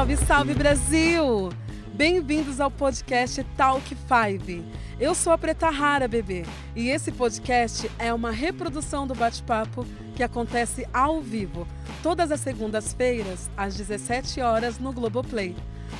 [0.00, 1.50] Salve, salve Brasil!
[1.92, 4.64] Bem-vindos ao podcast Talk 5.
[4.98, 9.86] Eu sou a Preta Rara, bebê, e esse podcast é uma reprodução do bate-papo
[10.16, 11.68] que acontece ao vivo,
[12.02, 15.54] todas as segundas-feiras, às 17 horas, no Globoplay.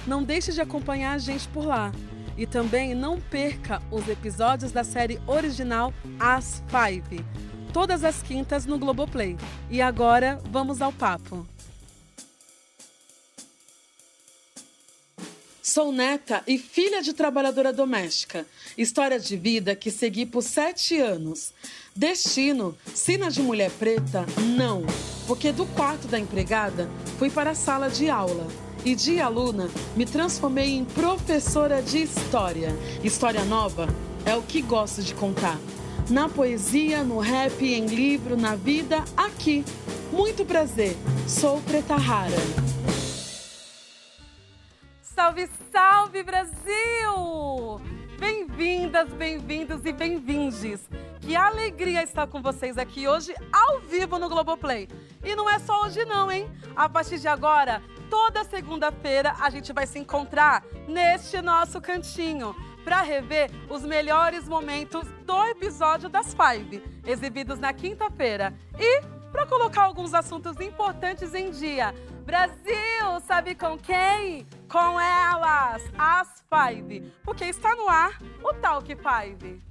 [0.07, 1.93] Não deixe de acompanhar a gente por lá.
[2.39, 7.23] E também não perca os episódios da série original As Five,
[7.71, 9.37] todas as quintas no Globoplay.
[9.69, 11.47] E agora, vamos ao papo.
[15.63, 18.47] Sou neta e filha de trabalhadora doméstica.
[18.79, 21.53] História de vida que segui por sete anos.
[21.95, 24.25] Destino, sina de mulher preta,
[24.57, 24.85] não.
[25.27, 28.47] Porque do quarto da empregada fui para a sala de aula.
[28.87, 32.75] E de aluna me transformei em professora de história.
[33.05, 33.87] História nova
[34.25, 35.59] é o que gosto de contar.
[36.09, 39.63] Na poesia, no rap, em livro, na vida, aqui.
[40.11, 40.97] Muito prazer,
[41.29, 42.71] sou Preta Rara.
[45.21, 47.79] Salve, salve Brasil!
[48.19, 50.89] Bem-vindas, bem-vindos e bem-vindes.
[51.21, 54.89] Que alegria estar com vocês aqui hoje ao vivo no Globoplay.
[55.23, 56.51] E não é só hoje não, hein?
[56.75, 63.03] A partir de agora, toda segunda-feira a gente vai se encontrar neste nosso cantinho para
[63.03, 68.55] rever os melhores momentos do episódio das Five, exibidos na quinta-feira.
[68.79, 71.95] E para colocar alguns assuntos importantes em dia.
[72.25, 74.47] Brasil, sabe com quem?
[74.69, 77.13] Com elas, as Five.
[77.23, 79.63] Porque está no ar o Talk Five.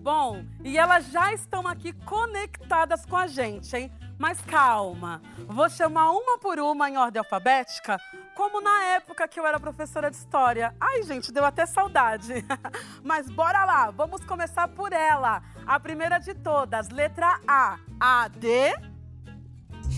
[0.00, 3.90] Bom, e elas já estão aqui conectadas com a gente, hein?
[4.18, 7.98] Mas calma, vou chamar uma por uma em ordem alfabética,
[8.34, 10.74] como na época que eu era professora de história.
[10.80, 12.44] Ai, gente, deu até saudade.
[13.02, 15.42] Mas bora lá, vamos começar por ela.
[15.66, 17.78] A primeira de todas, letra A.
[17.98, 18.74] A D.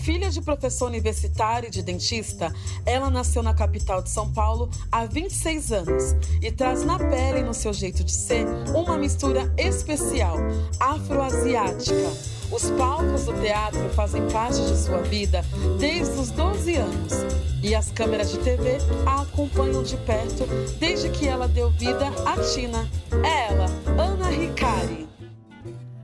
[0.03, 2.53] Filha de professor universitário e de dentista,
[2.85, 7.43] ela nasceu na capital de São Paulo há 26 anos e traz na pele e
[7.43, 10.37] no seu jeito de ser uma mistura especial,
[10.79, 12.36] afroasiática.
[12.51, 15.41] Os palcos do teatro fazem parte de sua vida
[15.79, 17.13] desde os 12 anos
[17.61, 20.47] e as câmeras de TV a acompanham de perto
[20.79, 22.89] desde que ela deu vida a Tina.
[23.23, 23.65] É ela,
[24.01, 25.07] Ana Ricari.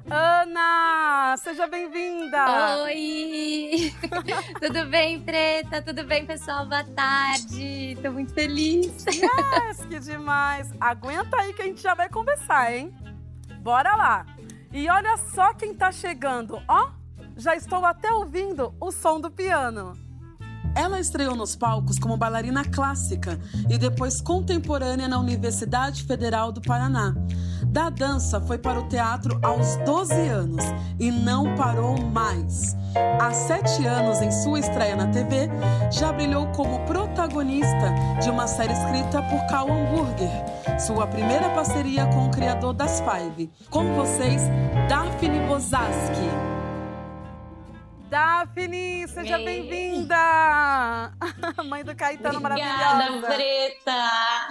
[0.10, 2.84] Ana, seja bem-vinda!
[2.84, 3.94] Oi!
[4.62, 5.82] Tudo bem, Preta?
[5.82, 6.68] Tudo bem, pessoal?
[6.68, 7.98] Boa tarde!
[8.04, 9.06] Tô muito feliz!
[9.08, 10.70] Yes, que demais!
[10.80, 12.94] Aguenta aí que a gente já vai conversar, hein?
[13.62, 14.26] Bora lá!
[14.74, 16.90] E olha só quem tá chegando, ó!
[17.38, 19.94] Já estou até ouvindo o som do piano.
[20.76, 23.40] Ela estreou nos palcos como bailarina clássica
[23.70, 27.14] e depois contemporânea na Universidade Federal do Paraná.
[27.74, 30.64] Da dança foi para o teatro aos 12 anos
[31.00, 32.78] e não parou mais.
[33.20, 35.50] Há sete anos, em sua estreia na TV,
[35.90, 37.92] já brilhou como protagonista
[38.22, 40.30] de uma série escrita por Karl Hamburger,
[40.80, 43.50] sua primeira parceria com o criador das Five.
[43.72, 44.44] Com vocês,
[44.88, 46.63] Daphne Bozaski.
[48.14, 50.16] Daphne, seja bem-vinda!
[51.66, 53.28] Mãe do Caetano Obrigada, maravilhosa.
[53.34, 54.48] Preta!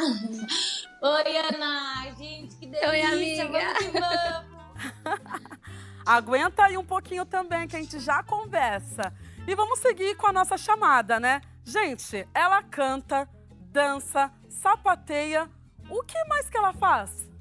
[1.00, 2.12] Oi, Ana!
[2.18, 2.90] Gente, que delícia!
[2.90, 3.60] Oi, amiga.
[3.60, 5.52] Vamos que vamos!
[6.04, 9.14] Aguenta aí um pouquinho também, que a gente já conversa.
[9.46, 11.40] E vamos seguir com a nossa chamada, né?
[11.64, 13.28] Gente, ela canta,
[13.70, 15.48] dança, sapateia.
[15.88, 17.31] O que mais que ela faz?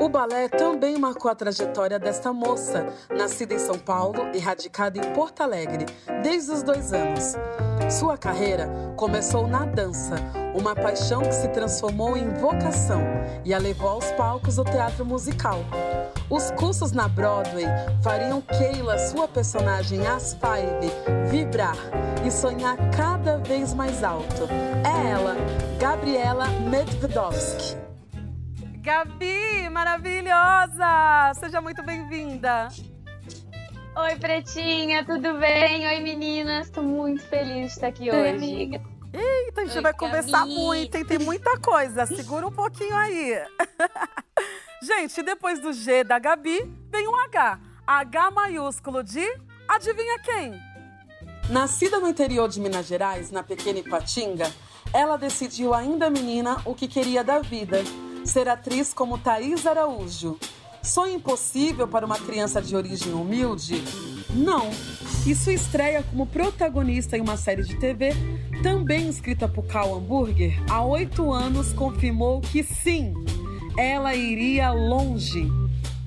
[0.00, 5.12] O balé também marcou a trajetória desta moça, nascida em São Paulo e radicada em
[5.12, 5.86] Porto Alegre
[6.22, 7.34] desde os dois anos.
[7.90, 10.14] Sua carreira começou na dança,
[10.54, 13.02] uma paixão que se transformou em vocação
[13.44, 15.64] e a levou aos palcos do teatro musical.
[16.30, 17.66] Os cursos na Broadway
[18.00, 20.92] fariam Keila, sua personagem As Five,
[21.28, 21.76] vibrar
[22.24, 24.48] e sonhar cada vez mais alto.
[24.84, 25.34] É ela,
[25.80, 27.88] Gabriela Medvedovsky.
[28.88, 31.34] Gabi, maravilhosa!
[31.38, 32.68] Seja muito bem-vinda.
[33.94, 35.86] Oi, Pretinha, tudo bem?
[35.86, 36.70] Oi, meninas.
[36.70, 38.30] Tô muito feliz de estar aqui Oi, hoje.
[38.30, 38.80] amiga.
[39.12, 40.54] Eita, a gente Oi, vai conversar Gabi.
[40.54, 41.04] muito, hein?
[41.04, 42.06] Tem muita coisa.
[42.06, 43.34] Segura um pouquinho aí.
[44.82, 46.58] gente, depois do G da Gabi,
[46.90, 47.60] vem um H.
[47.86, 49.22] H maiúsculo de
[49.68, 50.58] adivinha quem?
[51.50, 54.50] Nascida no interior de Minas Gerais, na pequena Ipatinga,
[54.94, 57.82] ela decidiu ainda menina o que queria da vida.
[58.24, 60.38] Ser atriz como Thaís Araújo.
[60.82, 63.82] Sonho impossível para uma criança de origem humilde?
[64.30, 64.70] Não.
[65.26, 68.12] E sua estreia como protagonista em uma série de TV
[68.62, 73.14] também inscrita por Cal Hamburger, há oito anos confirmou que sim,
[73.76, 75.48] ela iria longe.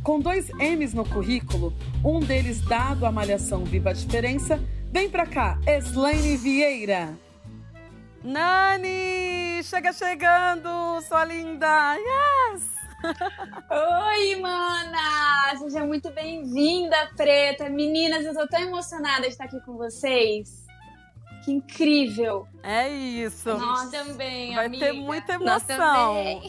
[0.03, 1.73] Com dois M's no currículo,
[2.03, 4.59] um deles dado à Malhação Viva a Diferença,
[4.91, 7.17] vem pra cá, Eslaine Vieira.
[8.23, 11.95] Nani, chega chegando, sua linda.
[11.95, 12.69] Yes!
[13.71, 15.57] Oi, mana!
[15.57, 17.67] Seja muito bem-vinda, Preta.
[17.67, 20.67] Meninas, eu tô tão emocionada de estar aqui com vocês.
[21.43, 22.47] Que incrível!
[22.61, 23.57] É isso.
[23.57, 24.85] Nós também, Vai amiga.
[24.85, 26.41] ter muita emoção.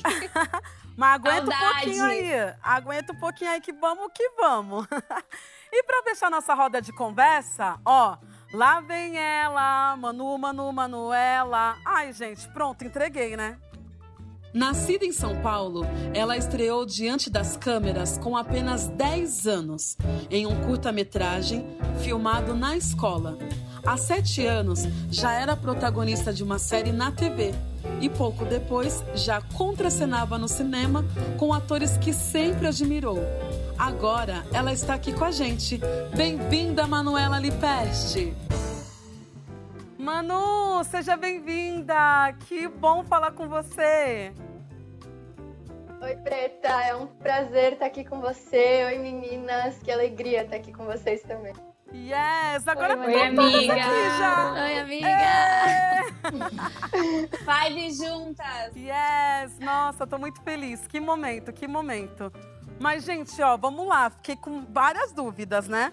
[0.95, 1.85] Mas aguenta um Saudade.
[1.85, 2.55] pouquinho aí.
[2.63, 4.87] Aguenta um pouquinho aí que vamos que vamos.
[5.73, 8.19] e pra fechar nossa roda de conversa, ó,
[8.53, 11.77] lá vem ela, Manu, Manu, Manuela.
[11.85, 13.59] Ai, gente, pronto, entreguei, né?
[14.53, 19.97] Nascida em São Paulo, ela estreou diante das câmeras com apenas 10 anos,
[20.31, 21.65] em um curta-metragem
[22.03, 23.39] filmado na escola.
[23.85, 27.53] Há sete anos, já era protagonista de uma série na TV
[28.01, 31.05] e pouco depois já contracenava no cinema
[31.37, 33.19] com atores que sempre admirou.
[33.79, 35.81] Agora ela está aqui com a gente.
[36.17, 38.35] Bem-vinda, Manuela Lipeste!
[39.99, 42.35] Manu, seja bem-vinda!
[42.47, 44.33] Que bom falar com você!
[46.01, 48.85] Oi, Preta, é um prazer estar aqui com você.
[48.87, 51.53] Oi, meninas, que alegria estar aqui com vocês também.
[51.95, 52.67] Yes!
[52.67, 53.75] Agora Oi, todas amiga.
[53.75, 54.53] aqui já!
[54.65, 55.09] Oi, amiga.
[55.09, 56.01] É.
[57.71, 58.75] Five juntas!
[58.75, 59.59] Yes!
[59.61, 60.87] Nossa, tô muito feliz.
[60.87, 62.33] Que momento, que momento.
[62.81, 64.11] Mas, gente, ó, vamos lá.
[64.11, 65.93] Fiquei com várias dúvidas, né?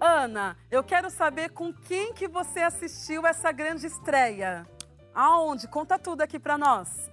[0.00, 4.66] Ana, eu quero saber com quem que você assistiu essa grande estreia.
[5.14, 5.66] Aonde?
[5.66, 7.10] Conta tudo aqui pra nós.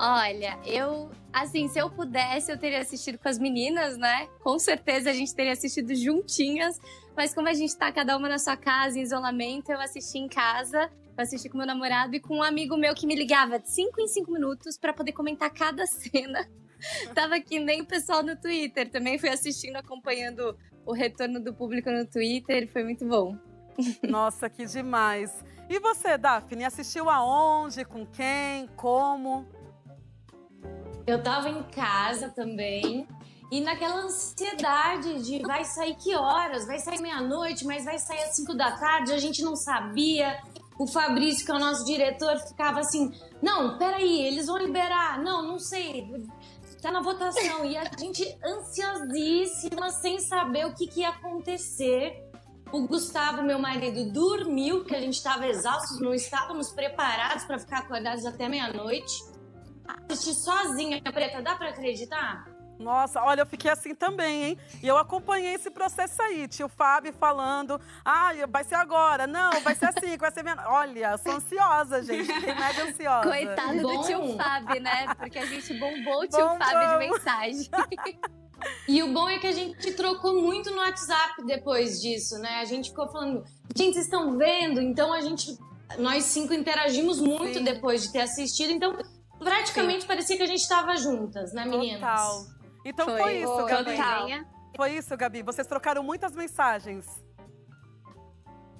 [0.00, 4.28] Olha, eu, assim, se eu pudesse, eu teria assistido com as meninas, né?
[4.40, 6.80] Com certeza a gente teria assistido juntinhas.
[7.16, 10.28] Mas como a gente tá cada uma na sua casa, em isolamento, eu assisti em
[10.28, 10.88] casa.
[11.16, 14.00] Eu assisti com meu namorado e com um amigo meu que me ligava de 5
[14.00, 16.48] em 5 minutos pra poder comentar cada cena.
[17.14, 18.90] Tava que nem o pessoal no Twitter.
[18.90, 22.68] Também fui assistindo, acompanhando o retorno do público no Twitter.
[22.70, 23.36] Foi muito bom.
[24.08, 25.44] Nossa, que demais.
[25.68, 27.84] E você, Daphne, assistiu aonde?
[27.84, 28.66] Com quem?
[28.76, 29.46] Como?
[31.06, 33.06] Eu tava em casa também.
[33.50, 36.66] E naquela ansiedade de vai sair que horas?
[36.66, 40.38] Vai sair meia-noite, mas vai sair às 5 da tarde, a gente não sabia.
[40.78, 43.10] O Fabrício, que é o nosso diretor, ficava assim:
[43.42, 45.20] não, peraí, eles vão liberar.
[45.22, 46.06] Não, não sei.
[46.80, 47.64] Tá na votação.
[47.64, 52.24] E a gente ansiosíssima, sem saber o que, que ia acontecer.
[52.70, 57.78] O Gustavo, meu marido, dormiu, porque a gente estava exaustos, não estávamos preparados para ficar
[57.78, 59.24] acordados até meia-noite.
[60.08, 62.57] Assisti sozinha, preta, dá pra acreditar?
[62.78, 64.58] Nossa, olha, eu fiquei assim também, hein?
[64.82, 66.46] E eu acompanhei esse processo aí.
[66.46, 69.26] Tinha o Fábio falando, ah, vai ser agora.
[69.26, 70.56] Não, vai ser assim, vai ser minha...
[70.66, 72.32] Olha, eu sou ansiosa, gente.
[72.32, 73.28] Fiquei mega ansiosa.
[73.28, 74.00] Coitado Bom.
[74.00, 75.14] do tio Fábio, né?
[75.16, 76.58] Porque a gente bombou o tio Bombou.
[76.58, 77.70] Fábio de mensagem.
[78.88, 82.60] E o bom é que a gente trocou muito no WhatsApp depois disso, né?
[82.60, 83.44] A gente ficou falando,
[83.76, 84.80] gente, vocês estão vendo?
[84.80, 85.56] Então a gente,
[85.98, 87.64] nós cinco interagimos muito Sim.
[87.64, 88.70] depois de ter assistido.
[88.70, 88.96] Então
[89.38, 92.00] praticamente parecia que a gente estava juntas, né, meninas?
[92.00, 92.57] Total.
[92.88, 93.36] Então foi, Foi.
[93.36, 93.70] isso, Foi.
[93.70, 93.96] Gabi.
[93.96, 94.28] Total.
[94.76, 95.42] Foi isso, Gabi.
[95.42, 97.06] Vocês trocaram muitas mensagens.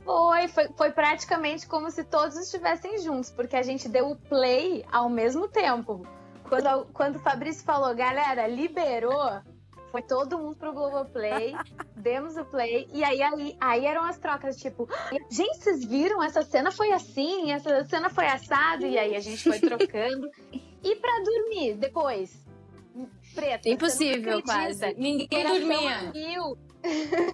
[0.04, 4.84] Foi, foi, foi praticamente como se todos estivessem juntos, porque a gente deu o play
[4.90, 6.06] ao mesmo tempo.
[6.48, 9.42] Quando, quando o Fabrício falou, galera, liberou,
[9.92, 11.54] foi todo mundo pro Globoplay,
[11.94, 14.88] demos o play, e aí, aí, aí eram as trocas, tipo,
[15.30, 16.22] gente, vocês viram?
[16.22, 20.26] Essa cena foi assim, essa cena foi assado, e aí a gente foi trocando.
[20.82, 22.47] E pra dormir, depois?
[23.34, 24.94] Preta, Impossível, quase.
[24.94, 26.12] Ninguém dormia.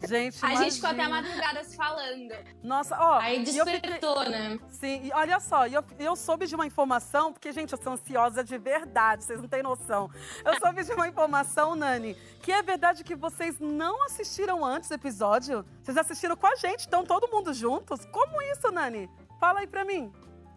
[0.09, 2.35] Gente, A gente ficou até a madrugada se falando.
[2.63, 3.19] Nossa, ó.
[3.19, 4.59] Aí e eu fiquei- despertou, né?
[4.71, 8.43] Sim, e olha só, eu, eu soube de uma informação, porque, gente, eu sou ansiosa
[8.43, 10.11] de verdade, vocês não têm noção.
[10.45, 14.95] Eu soube de uma informação, Nani, que é verdade que vocês não assistiram antes o
[14.95, 15.65] episódio.
[15.83, 18.05] Vocês assistiram com a gente, estão todo mundo juntos.
[18.07, 19.11] Como isso, Nani?
[19.39, 20.11] Fala aí pra mim.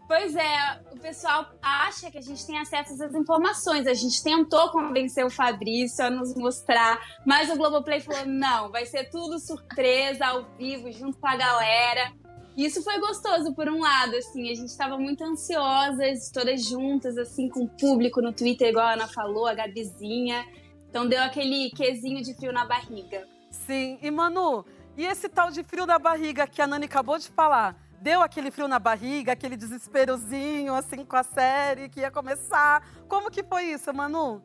[0.08, 3.86] Pois é, o pessoal acha que a gente tem acesso a essas informações.
[3.86, 8.86] A gente tentou convencer o Fabrício a nos mostrar, mas o Globoplay falou: não, vai
[8.86, 12.10] ser tudo surpresa, ao vivo, junto com a galera.
[12.56, 17.16] E isso foi gostoso, por um lado, assim, a gente tava muito ansiosas, todas juntas,
[17.18, 20.44] assim, com o público no Twitter, igual a Ana falou, a Gabizinha.
[20.88, 23.28] Então deu aquele quesinho de frio na barriga.
[23.50, 24.64] Sim, e Manu,
[24.96, 27.76] e esse tal de frio da barriga que a Nani acabou de falar?
[28.00, 32.86] Deu aquele frio na barriga, aquele desesperozinho, assim, com a série que ia começar?
[33.08, 34.42] Como que foi isso, Manu?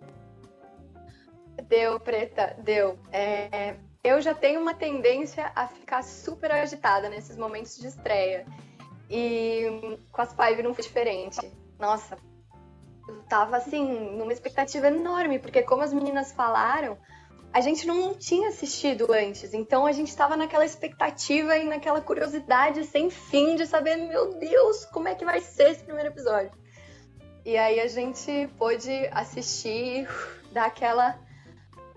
[1.68, 2.98] Deu, Preta, deu.
[3.12, 8.46] É, eu já tenho uma tendência a ficar super agitada nesses momentos de estreia.
[9.10, 11.40] E com as Five não foi diferente.
[11.78, 12.18] Nossa,
[13.08, 16.98] eu tava assim, numa expectativa enorme, porque como as meninas falaram,
[17.54, 22.84] a gente não tinha assistido antes, então a gente estava naquela expectativa e naquela curiosidade
[22.84, 26.52] sem fim de saber, meu Deus, como é que vai ser esse primeiro episódio.
[27.46, 30.08] E aí a gente pôde assistir,
[30.52, 31.20] dar aquela.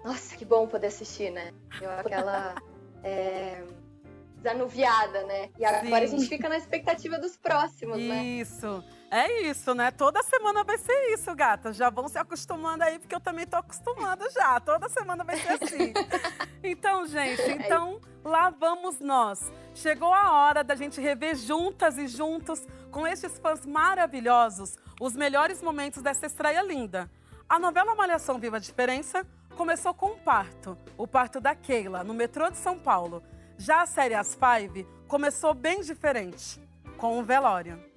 [0.04, 1.52] Nossa, que bom poder assistir, né?
[1.80, 2.54] Deu aquela.
[3.02, 3.62] É...
[4.36, 5.48] Desanuviada, né?
[5.58, 6.16] E agora Sim.
[6.16, 8.08] a gente fica na expectativa dos próximos, isso.
[8.08, 8.22] né?
[8.22, 8.84] Isso.
[9.10, 9.90] É isso, né?
[9.90, 11.72] Toda semana vai ser isso, gata.
[11.72, 14.58] Já vão se acostumando aí, porque eu também tô acostumada já.
[14.60, 15.92] Toda semana vai ser assim.
[16.62, 19.52] então, gente, é então lá vamos nós.
[19.74, 25.62] Chegou a hora da gente rever juntas e juntos, com estes fãs maravilhosos, os melhores
[25.62, 27.10] momentos dessa estreia linda.
[27.48, 29.24] A novela Malhação Viva a Diferença
[29.56, 33.22] começou com um parto, o parto da Keila, no metrô de São Paulo.
[33.56, 36.60] Já a série As Five começou bem diferente,
[36.96, 37.95] com um velório.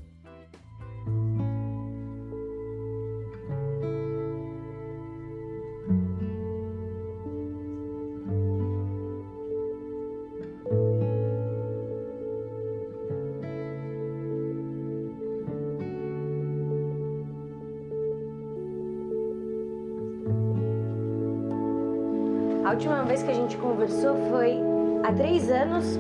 [22.70, 24.60] A última vez que a gente conversou foi
[25.04, 25.98] há três anos,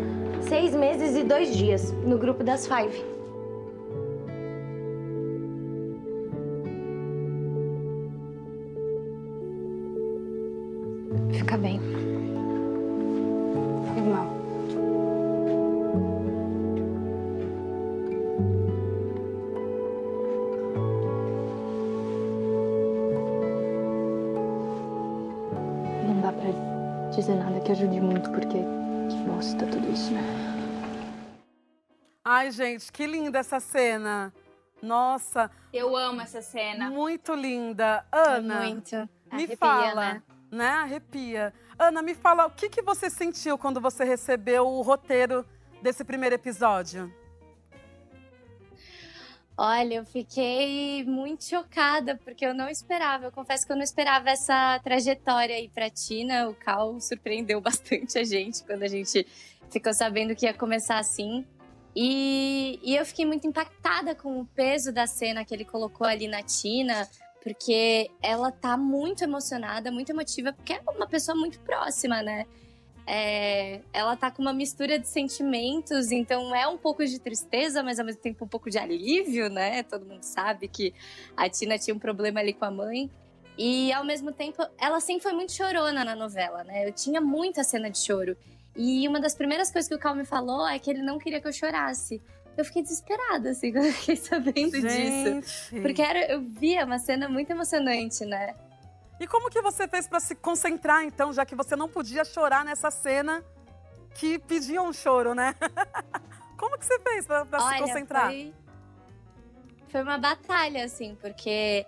[0.48, 3.19] seis meses e dois dias, no grupo das Five.
[32.50, 34.34] Ai, gente, que linda essa cena.
[34.82, 36.90] Nossa, Eu amo essa cena.
[36.90, 38.04] muito linda.
[38.12, 38.96] Ana, Muito.
[39.32, 40.24] me Arrepia, fala, né?
[40.50, 40.68] né?
[40.68, 41.54] Arrepia.
[41.78, 45.46] Ana, me fala, o que, que você sentiu quando você recebeu o roteiro
[45.84, 47.14] desse primeiro episódio?
[49.56, 53.26] Olha, eu fiquei muito chocada, porque eu não esperava.
[53.26, 56.50] Eu confesso que eu não esperava essa trajetória aí pra Tina.
[56.50, 59.28] O Cal surpreendeu bastante a gente quando a gente
[59.70, 61.46] ficou sabendo que ia começar assim.
[61.96, 66.28] E, e eu fiquei muito impactada com o peso da cena que ele colocou ali
[66.28, 67.08] na Tina,
[67.44, 72.46] porque ela tá muito emocionada, muito emotiva, porque é uma pessoa muito próxima, né?
[73.12, 78.00] É, ela tá com uma mistura de sentimentos, então é um pouco de tristeza, mas
[78.00, 79.82] ao mesmo tempo um pouco de alívio, né?
[79.82, 80.94] Todo mundo sabe que
[81.36, 83.10] a Tina tinha um problema ali com a mãe.
[83.58, 86.88] E ao mesmo tempo, ela sempre foi muito chorona na novela, né?
[86.88, 88.38] Eu tinha muita cena de choro.
[88.82, 91.42] E uma das primeiras coisas que o Cal me falou é que ele não queria
[91.42, 92.24] que eu chorasse.
[92.56, 95.68] Eu fiquei desesperada, assim, quando eu fiquei sabendo disso.
[95.70, 95.82] Gente.
[95.82, 98.56] Porque era, eu via uma cena muito emocionante, né?
[99.20, 102.64] E como que você fez para se concentrar, então, já que você não podia chorar
[102.64, 103.44] nessa cena
[104.16, 105.54] que pedia um choro, né?
[106.58, 108.28] como que você fez para se concentrar?
[108.28, 108.54] Foi,
[109.90, 111.86] foi uma batalha, assim, porque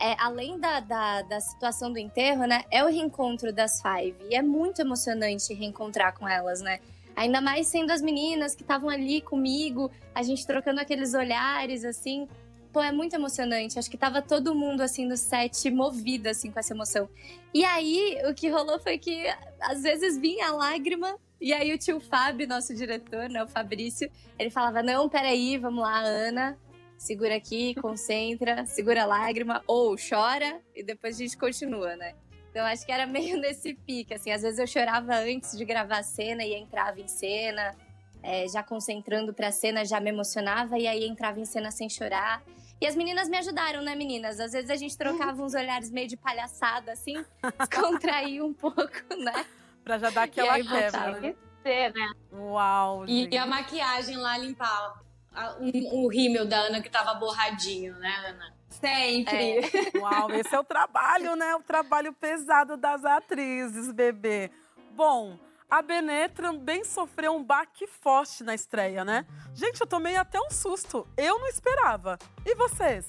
[0.00, 2.64] é, além da, da, da situação do enterro, né?
[2.70, 4.16] É o reencontro das Five.
[4.30, 6.78] E é muito emocionante reencontrar com elas, né?
[7.16, 12.28] Ainda mais sendo as meninas que estavam ali comigo, a gente trocando aqueles olhares, assim.
[12.72, 13.76] Pô, é muito emocionante.
[13.76, 17.08] Acho que tava todo mundo, assim, no set, movido, assim, com essa emoção.
[17.52, 19.26] E aí, o que rolou foi que,
[19.60, 21.16] às vezes, vinha a lágrima.
[21.40, 25.82] E aí, o tio Fábio, nosso diretor, né, o Fabrício, ele falava: Não, peraí, vamos
[25.82, 26.56] lá, Ana.
[26.98, 32.14] Segura aqui, concentra, segura a lágrima, ou chora, e depois a gente continua, né?
[32.50, 34.32] Então, acho que era meio nesse pique, assim.
[34.32, 37.76] Às vezes eu chorava antes de gravar a cena e entrava em cena
[38.20, 42.42] é, já concentrando pra cena, já me emocionava e aí entrava em cena sem chorar.
[42.80, 44.40] E as meninas me ajudaram, né, meninas?
[44.40, 47.24] Às vezes a gente trocava uns olhares meio de palhaçada, assim,
[47.60, 48.80] descontrair um pouco,
[49.18, 49.46] né?
[49.84, 51.20] Pra já dar aquela quebra.
[51.20, 51.34] né?
[51.62, 52.10] Ser, né?
[52.32, 53.34] Uau, E, gente.
[53.34, 55.00] e a maquiagem lá limpar
[55.46, 58.54] a- um- o rímel da Ana que tava borradinho, né, Ana?
[58.68, 59.60] Sempre.
[59.98, 61.54] Uau, esse é o trabalho, né?
[61.56, 64.50] O trabalho pesado das atrizes, bebê.
[64.92, 65.38] Bom,
[65.70, 69.26] a Benê também sofreu um baque forte na estreia, né?
[69.54, 71.06] Gente, eu tomei até um susto.
[71.16, 72.18] Eu não esperava.
[72.44, 73.06] E vocês?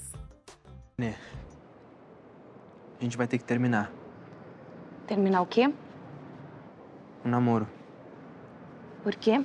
[2.99, 3.91] A gente vai ter que terminar
[5.07, 5.73] Terminar o quê?
[7.23, 7.67] o namoro.
[9.03, 9.43] Por quê?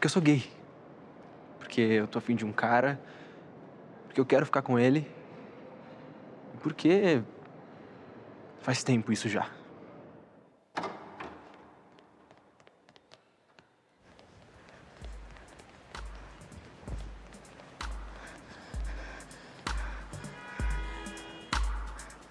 [0.00, 0.50] porque eu sou gay.
[1.58, 2.98] Porque eu tô afim de um cara,
[4.06, 5.06] porque eu quero ficar com ele.
[6.62, 7.22] Porque
[8.62, 9.46] faz tempo isso já.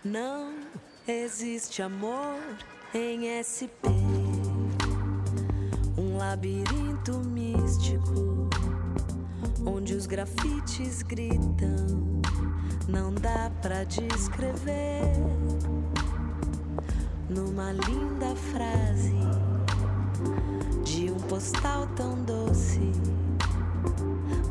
[0.03, 0.55] Não
[1.07, 2.39] existe amor
[2.95, 3.98] em SP.
[6.19, 8.49] Labirinto místico
[9.65, 12.19] onde os grafites gritam.
[12.89, 15.13] Não dá pra descrever
[17.29, 19.15] numa linda frase
[20.83, 22.91] de um postal tão doce.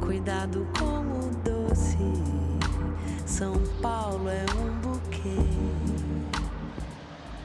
[0.00, 1.98] Cuidado com o doce.
[3.26, 5.36] São Paulo é um buquê.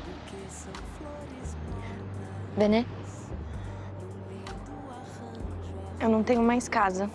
[0.05, 2.57] Buquê são flores mortas.
[2.57, 2.85] Benê,
[6.03, 7.09] eu não tenho mais casa.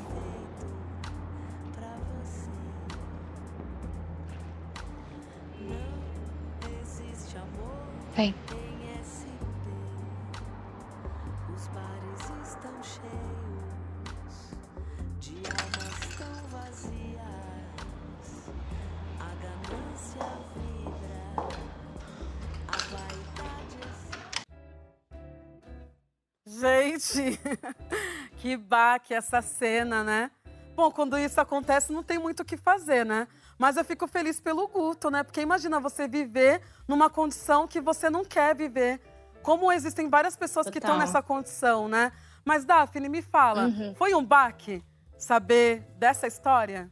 [28.79, 30.31] Baque essa cena, né?
[30.77, 33.27] Bom, quando isso acontece, não tem muito o que fazer, né?
[33.59, 35.25] Mas eu fico feliz pelo Guto, né?
[35.25, 39.01] Porque imagina você viver numa condição que você não quer viver.
[39.43, 41.07] Como existem várias pessoas que estão Total.
[41.07, 42.13] nessa condição, né?
[42.45, 44.81] Mas, Daphne, me fala, foi um baque
[45.19, 46.89] saber dessa história?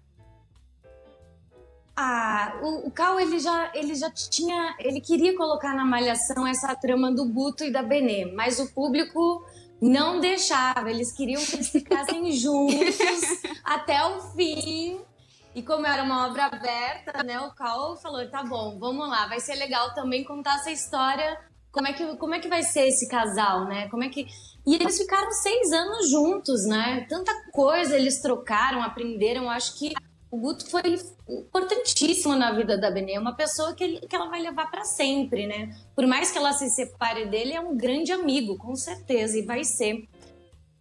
[1.97, 4.75] Ah, o, o Cal, ele já, ele já tinha.
[4.81, 9.47] Ele queria colocar na malhação essa trama do Guto e da Benê, mas o público
[9.81, 10.91] não deixava.
[10.91, 12.99] Eles queriam que eles ficassem juntos
[13.65, 15.01] até o fim.
[15.55, 17.41] E como era uma obra aberta, né?
[17.41, 21.39] O Cal falou: tá bom, vamos lá, vai ser legal também contar essa história.
[21.73, 23.89] Como é que, como é que vai ser esse casal, né?
[23.89, 24.27] Como é que.
[24.67, 27.07] E eles ficaram seis anos juntos, né?
[27.09, 29.49] Tanta coisa eles trocaram, aprenderam.
[29.49, 29.95] Acho que
[30.31, 30.83] o Guto foi
[31.29, 34.85] importantíssimo na vida da Benê, é uma pessoa que, ele- que ela vai levar para
[34.85, 35.75] sempre, né?
[35.95, 39.65] Por mais que ela se separe dele, é um grande amigo, com certeza, e vai
[39.65, 40.09] ser.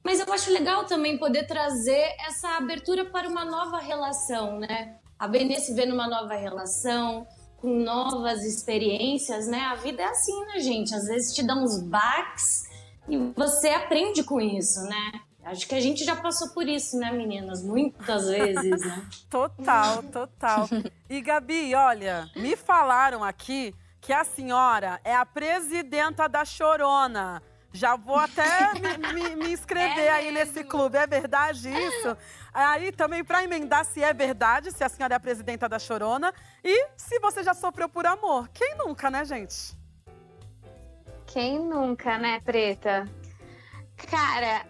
[0.04, 4.98] Mas eu acho legal também poder trazer essa abertura para uma nova relação, né?
[5.18, 7.26] A Benê se vê numa nova relação,
[7.58, 9.62] com novas experiências, né?
[9.62, 10.94] A vida é assim, né, gente?
[10.94, 12.64] Às vezes te dá uns baques
[13.08, 15.12] e você aprende com isso, né?
[15.46, 17.64] Acho que a gente já passou por isso, né, meninas?
[17.64, 19.08] Muitas vezes, né?
[19.30, 20.68] Total, total.
[21.08, 27.44] E Gabi, olha, me falaram aqui que a senhora é a presidenta da Chorona.
[27.72, 30.70] Já vou até me, me- me inscrever É aí nesse mesmo.
[30.70, 30.98] clube.
[30.98, 32.18] É verdade isso?
[32.54, 36.34] Aí também para emendar se é verdade, se a senhora é a presidenta da Chorona
[36.64, 38.48] e se você já sofreu por amor.
[38.54, 39.78] Quem nunca, né, gente?
[41.28, 43.06] Quem nunca, né, Preta?
[44.10, 44.66] Cara,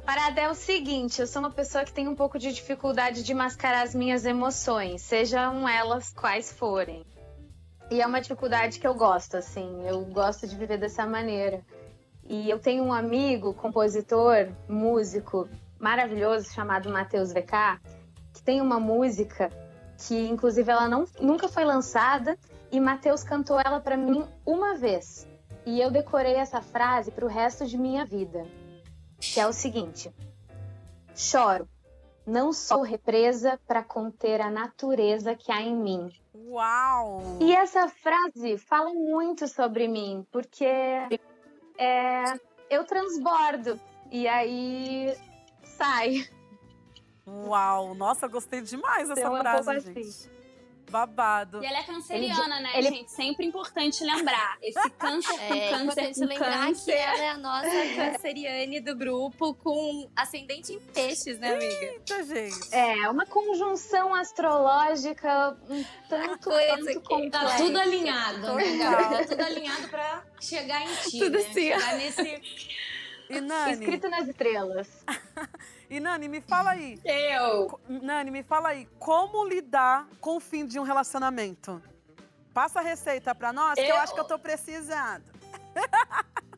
[0.00, 3.34] parada é o seguinte: eu sou uma pessoa que tem um pouco de dificuldade de
[3.34, 7.04] mascarar as minhas emoções, sejam elas quais forem.
[7.90, 11.60] E é uma dificuldade que eu gosto, assim, eu gosto de viver dessa maneira.
[12.24, 15.48] E eu tenho um amigo, compositor, músico
[15.80, 17.80] maravilhoso chamado Matheus VK,
[18.32, 19.50] que tem uma música
[19.98, 22.38] que, inclusive, ela não, nunca foi lançada
[22.70, 25.26] e Matheus cantou ela pra mim uma vez.
[25.66, 28.46] E eu decorei essa frase pro resto de minha vida,
[29.20, 30.12] que é o seguinte:
[31.14, 31.68] Choro,
[32.26, 36.12] não sou represa para conter a natureza que há em mim.
[36.34, 37.22] Uau!
[37.40, 40.64] E essa frase fala muito sobre mim, porque
[41.78, 42.24] é,
[42.68, 43.78] eu transbordo
[44.10, 45.16] e aí
[45.62, 46.28] sai.
[47.26, 47.94] Uau!
[47.94, 50.08] Nossa, gostei demais dessa Então é um frase, pouco gente.
[50.08, 50.39] assim.
[50.90, 51.62] Babado.
[51.62, 53.10] E ela é canceriana, né, ele- gente?
[53.12, 54.58] Sempre importante lembrar.
[54.62, 56.84] Esse câncer com É câncer importante com lembrar câncer.
[56.92, 61.84] que ela é a nossa canceriane do grupo com ascendente em peixes, né, amiga?
[61.84, 62.74] Eita, gente.
[62.74, 67.56] É uma conjunção astrológica um tanto que- Tá complexa.
[67.58, 68.76] tudo alinhado, né.
[68.76, 69.16] Gabi?
[69.16, 71.38] Tá tudo alinhado pra chegar em ti, Tudo né?
[71.40, 71.52] assim.
[71.54, 72.42] Chegar nesse...
[73.30, 74.88] E Nani, Escrito nas estrelas.
[75.88, 77.00] e Nani, me fala aí.
[77.04, 77.80] Eu.
[77.88, 81.80] Nani, me fala aí, como lidar com o fim de um relacionamento?
[82.52, 85.22] Passa a receita pra nós, que eu Eu- acho que eu tô precisando.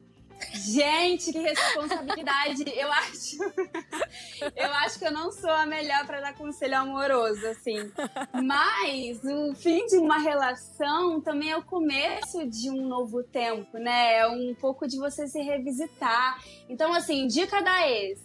[0.55, 2.65] Gente, que responsabilidade.
[2.67, 3.39] Eu acho.
[4.57, 7.91] eu acho que eu não sou a melhor para dar conselho amoroso, assim.
[8.33, 14.19] Mas o fim de uma relação também é o começo de um novo tempo, né?
[14.19, 16.43] É um pouco de você se revisitar.
[16.69, 18.21] Então, assim, dica da ex.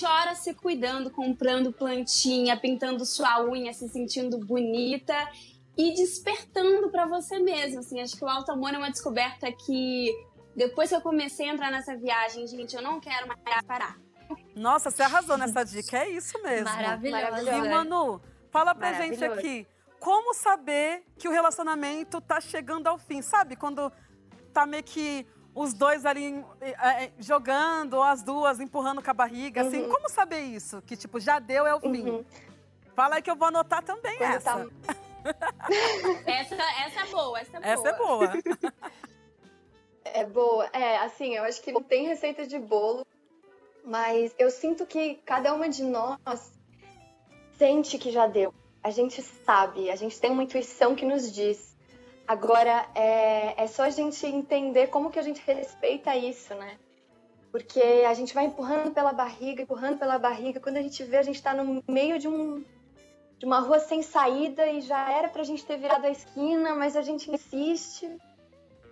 [0.00, 5.14] Chora se cuidando, comprando plantinha, pintando sua unha, se sentindo bonita
[5.76, 7.80] e despertando pra você mesmo.
[7.80, 10.10] Assim, acho que o alto amor é uma descoberta que
[10.56, 13.96] depois que eu comecei a entrar nessa viagem, gente, eu não quero mais parar.
[14.54, 16.64] Nossa, você arrasou nessa dica, é isso mesmo.
[16.68, 17.52] Maravilhosa.
[17.52, 19.38] E Manu, fala pra gente Maravilhoso.
[19.40, 19.66] aqui,
[20.00, 23.56] como saber que o relacionamento tá chegando ao fim, sabe?
[23.56, 23.92] Quando
[24.52, 29.14] tá meio que os dois ali é, é, jogando, ou as duas empurrando com a
[29.14, 29.88] barriga, assim, Uhum.
[29.90, 30.82] como saber isso?
[30.82, 32.08] Que, tipo, já deu, é o fim.
[32.08, 32.24] Uhum.
[32.96, 34.52] Fala aí que eu vou anotar também Quando essa.
[34.52, 34.94] tá-
[36.26, 37.72] Essa, essa é boa, essa é boa.
[37.72, 38.32] Essa é boa.
[40.14, 40.66] É boa.
[40.72, 43.04] É, assim, eu acho que não tem receita de bolo,
[43.84, 46.52] mas eu sinto que cada uma de nós
[47.58, 48.54] sente que já deu.
[48.80, 51.76] A gente sabe, a gente tem uma intuição que nos diz.
[52.28, 56.78] Agora, é, é só a gente entender como que a gente respeita isso, né?
[57.50, 60.60] Porque a gente vai empurrando pela barriga, empurrando pela barriga.
[60.60, 62.64] Quando a gente vê, a gente tá no meio de um
[63.36, 66.96] de uma rua sem saída e já era pra gente ter virado a esquina, mas
[66.96, 68.08] a gente insiste.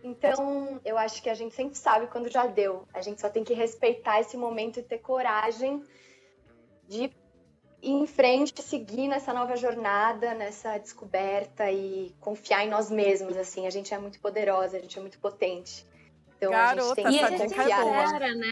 [0.02, 2.86] Então, eu acho que a gente sempre sabe quando já deu.
[2.92, 5.84] A gente só tem que respeitar esse momento e ter coragem
[6.88, 7.04] de
[7.80, 13.36] ir em frente, seguir nessa nova jornada, nessa descoberta e confiar em nós mesmos.
[13.36, 15.86] Assim, a gente é muito poderosa, a gente é muito potente.
[16.36, 18.04] Então, a gente tem Garota, que é confiar.
[18.06, 18.50] sincera, né?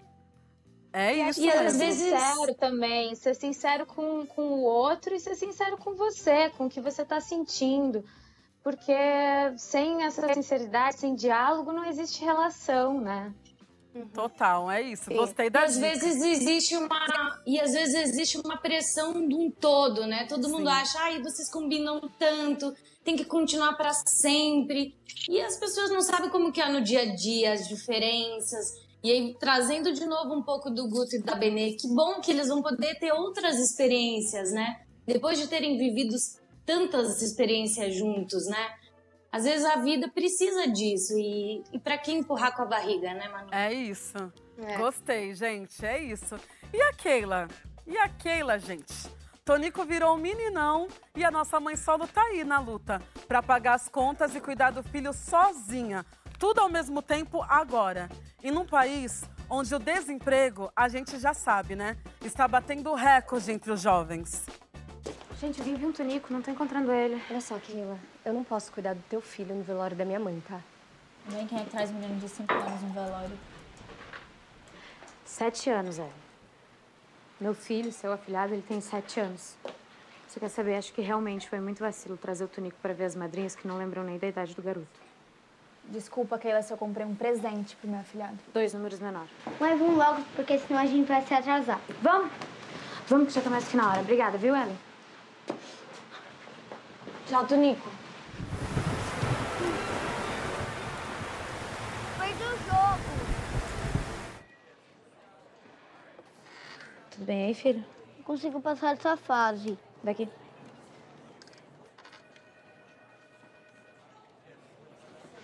[0.92, 1.78] É isso E às mesmo.
[1.78, 6.66] vezes- sincero também, ser sincero com, com o outro e ser sincero com você, com
[6.66, 8.04] o que você tá sentindo.
[8.62, 8.92] Porque
[9.56, 13.32] sem essa sinceridade, sem diálogo, não existe relação, né?
[14.14, 15.10] Total, é isso.
[15.12, 15.88] Gostei E da às dica.
[15.88, 16.88] vezes existe uma
[17.44, 20.26] e às vezes existe uma pressão de um todo, né?
[20.26, 20.76] Todo mundo Sim.
[20.76, 24.94] acha, ai, vocês combinam tanto, tem que continuar para sempre.
[25.28, 28.74] E as pessoas não sabem como que é no dia a dia as diferenças.
[29.02, 32.30] E aí trazendo de novo um pouco do Guto e da Benê, que bom que
[32.30, 34.82] eles vão poder ter outras experiências, né?
[35.04, 36.14] Depois de terem vivido
[36.64, 38.74] tantas experiências juntos, né?
[39.32, 43.28] Às vezes a vida precisa disso e, e para que empurrar com a barriga, né,
[43.28, 43.48] Manu?
[43.52, 44.16] É isso.
[44.58, 44.76] É.
[44.76, 45.84] Gostei, gente.
[45.86, 46.36] É isso.
[46.72, 47.46] E a Keila?
[47.86, 49.08] E a Keila, gente?
[49.44, 53.74] Tonico virou um meninão e a nossa mãe solo tá aí na luta pra pagar
[53.74, 56.04] as contas e cuidar do filho sozinha.
[56.38, 58.08] Tudo ao mesmo tempo agora.
[58.42, 61.96] E num país onde o desemprego, a gente já sabe, né?
[62.24, 64.46] Está batendo recorde entre os jovens.
[65.40, 67.18] Gente, eu vim ver um Tonico, não tô encontrando ele.
[67.30, 70.38] Olha só, Keila, eu não posso cuidar do teu filho no velório da minha mãe,
[70.46, 70.60] tá?
[71.32, 73.38] Bem, quem é que traz menino de 5 anos no velório?
[75.24, 76.10] Sete anos, é.
[77.40, 79.56] Meu filho, seu afilhado, ele tem sete anos.
[80.28, 80.76] Você quer saber?
[80.76, 83.78] Acho que realmente foi muito vacilo trazer o Tonico pra ver as madrinhas que não
[83.78, 85.00] lembram nem da idade do garoto.
[85.84, 88.36] Desculpa, Keila, se eu comprei um presente pro meu afilhado.
[88.52, 89.26] Dois números menor.
[89.58, 91.80] Mas vamos logo, porque senão a gente vai se atrasar.
[92.02, 92.30] Vamos?
[93.08, 94.00] Vamos que já tá mais que na hora.
[94.02, 94.89] Obrigada, viu, Ellen?
[97.30, 97.88] Tchau, Tonico.
[102.18, 102.98] Foi do jogo.
[107.12, 107.84] Tudo bem aí, filho?
[108.16, 109.78] Não consigo passar essa fase.
[110.02, 110.28] Daqui.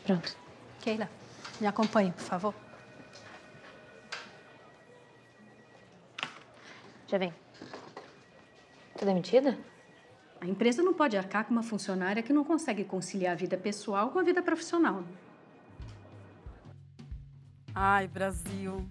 [0.04, 0.36] Pronto.
[0.80, 1.08] Keila,
[1.60, 2.54] me acompanhe, por favor.
[7.06, 7.32] Já vem.
[8.98, 9.56] Tô demitida?
[10.40, 14.10] A empresa não pode arcar com uma funcionária que não consegue conciliar a vida pessoal
[14.10, 15.02] com a vida profissional.
[17.74, 18.86] Ai, Brasil.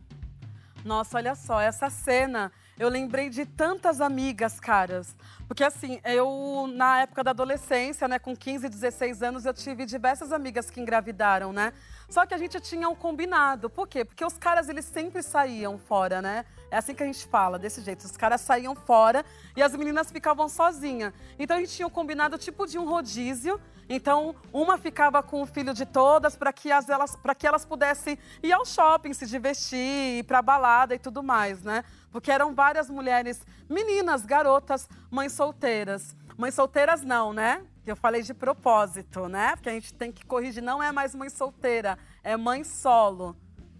[0.83, 5.15] Nossa, olha só, essa cena, eu lembrei de tantas amigas, caras.
[5.47, 10.31] Porque assim, eu, na época da adolescência, né, com 15, 16 anos, eu tive diversas
[10.31, 11.73] amigas que engravidaram, né?
[12.09, 13.69] Só que a gente tinha um combinado.
[13.69, 14.05] Por quê?
[14.05, 16.45] Porque os caras, eles sempre saíam fora, né?
[16.71, 18.03] É assim que a gente fala, desse jeito.
[18.05, 21.13] Os caras saíam fora e as meninas ficavam sozinhas.
[21.39, 23.59] Então a gente tinha um combinado tipo de um rodízio.
[23.87, 28.17] Então, uma ficava com o filho de todas para que, as- elas, que elas pudessem
[28.41, 29.77] ir ao shopping, se divertir,
[30.19, 31.83] ir pra balada e tudo mais, né?
[32.11, 36.15] Porque eram várias mulheres, meninas, garotas, mães solteiras.
[36.35, 37.61] Mães solteiras não, né?
[37.85, 39.55] Eu falei de propósito, né?
[39.55, 43.35] Porque a gente tem que corrigir, não é mais mãe solteira, é mãe solo.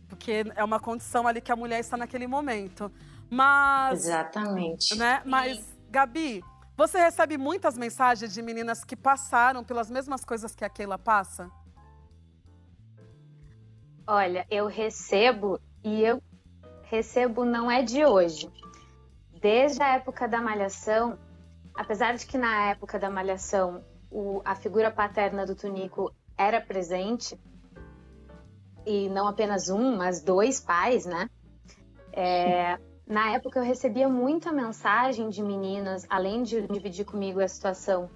[0.08, 2.92] Porque é uma condição ali que a mulher está naquele momento.
[3.30, 4.96] Mas Exatamente.
[4.96, 5.24] né?
[5.26, 6.44] Mas, Gabi,
[6.78, 11.50] você recebe muitas mensagens de meninas que passaram pelas mesmas coisas que a Keila passa?
[14.06, 16.22] Olha, eu recebo e eu
[16.84, 18.52] recebo não é de hoje.
[19.42, 21.18] Desde a época da Malhação,
[21.74, 23.84] apesar de que na época da Malhação
[24.18, 27.38] o- a figura paterna do Tunico era presente,
[28.86, 31.30] e não apenas um, mas dois pais, né?
[32.14, 38.10] É, na época eu recebia muita mensagem de meninas, além de dividir comigo a situação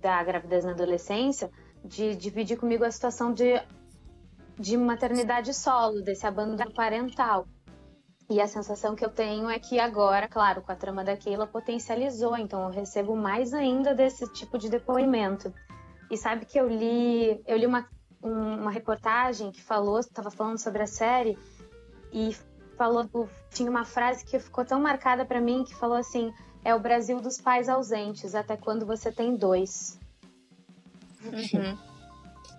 [0.00, 1.50] da gravidez na adolescência,
[1.84, 3.60] de dividir comigo a situação de
[4.58, 7.46] de maternidade solo, desse abandono parental.
[8.32, 11.46] E a sensação que eu tenho é que agora, claro, com a trama da Keila
[11.46, 15.52] potencializou, então eu recebo mais ainda desse tipo de depoimento.
[16.10, 17.86] E sabe que eu li, eu li uma,
[18.22, 21.38] um- uma reportagem que falou, estava falando sobre a série
[22.10, 22.34] e
[22.78, 23.06] falou,
[23.50, 26.32] tinha uma frase que ficou tão marcada para mim que falou assim:
[26.64, 30.00] é o Brasil dos pais ausentes, até quando você tem dois.
[31.22, 31.76] Uhum.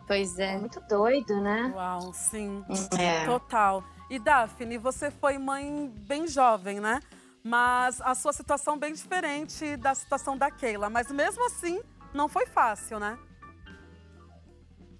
[0.05, 0.55] Pois é.
[0.57, 1.73] Muito doido, né?
[1.75, 2.63] Uau, sim.
[2.99, 3.25] É.
[3.25, 3.83] Total.
[4.10, 7.00] E Daphne, você foi mãe bem jovem, né?
[7.44, 10.89] Mas a sua situação bem diferente da situação da Keila.
[10.89, 11.82] Mas mesmo assim,
[12.13, 13.18] não foi fácil, né?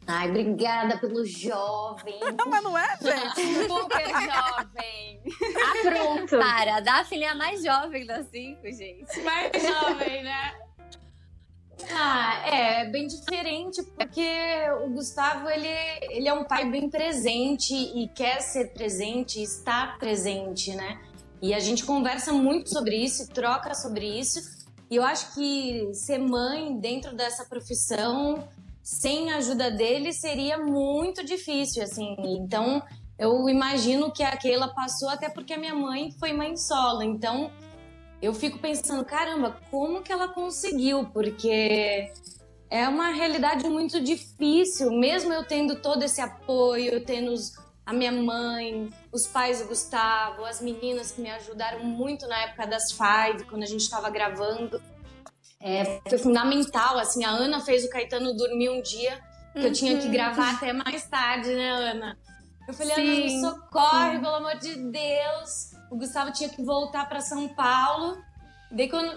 [0.06, 2.20] Ai, obrigada pelo jovem.
[2.46, 3.68] Mas não é, gente?
[3.68, 5.24] Super jovem.
[5.64, 6.38] Ah, pronto.
[6.38, 9.22] Para, a Daphne é a mais jovem das cinco, gente.
[9.22, 10.63] Mais jovem, né?
[11.92, 14.28] Ah, é bem diferente, porque
[14.86, 15.68] o Gustavo, ele,
[16.12, 21.00] ele é um pai bem presente e quer ser presente, estar presente, né?
[21.42, 24.40] E a gente conversa muito sobre isso, troca sobre isso.
[24.90, 28.48] E eu acho que ser mãe dentro dessa profissão,
[28.82, 32.16] sem a ajuda dele, seria muito difícil, assim.
[32.20, 32.82] Então,
[33.18, 37.04] eu imagino que a Keila passou, até porque a minha mãe foi mãe solo.
[37.04, 37.52] Então,
[38.24, 41.06] eu fico pensando, caramba, como que ela conseguiu?
[41.08, 42.10] Porque
[42.70, 47.52] é uma realidade muito difícil, mesmo eu tendo todo esse apoio, tendo os-
[47.86, 52.66] a minha mãe, os pais do Gustavo, as meninas que me ajudaram muito na época
[52.66, 54.82] das Five, quando a gente estava gravando.
[55.62, 59.20] É, foi fundamental, assim, a Ana fez o Caetano dormir um dia,
[59.52, 60.12] que eu tinha que Uhum.
[60.14, 62.18] gravar até mais tarde, né, Ana?
[62.66, 64.22] Eu falei, Ana, me Sim, socorre, sim.
[64.22, 65.73] pelo amor de Deus.
[65.94, 68.18] O Gustavo tinha que voltar para São Paulo.
[68.72, 69.16] Daí quando,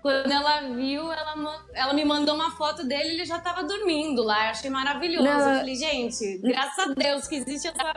[0.00, 4.44] quando ela viu, ela, ela me mandou uma foto dele ele já tava dormindo lá.
[4.44, 5.24] Eu achei maravilhoso.
[5.24, 5.50] Não.
[5.50, 7.92] Eu falei, gente, graças a Deus que existe essa,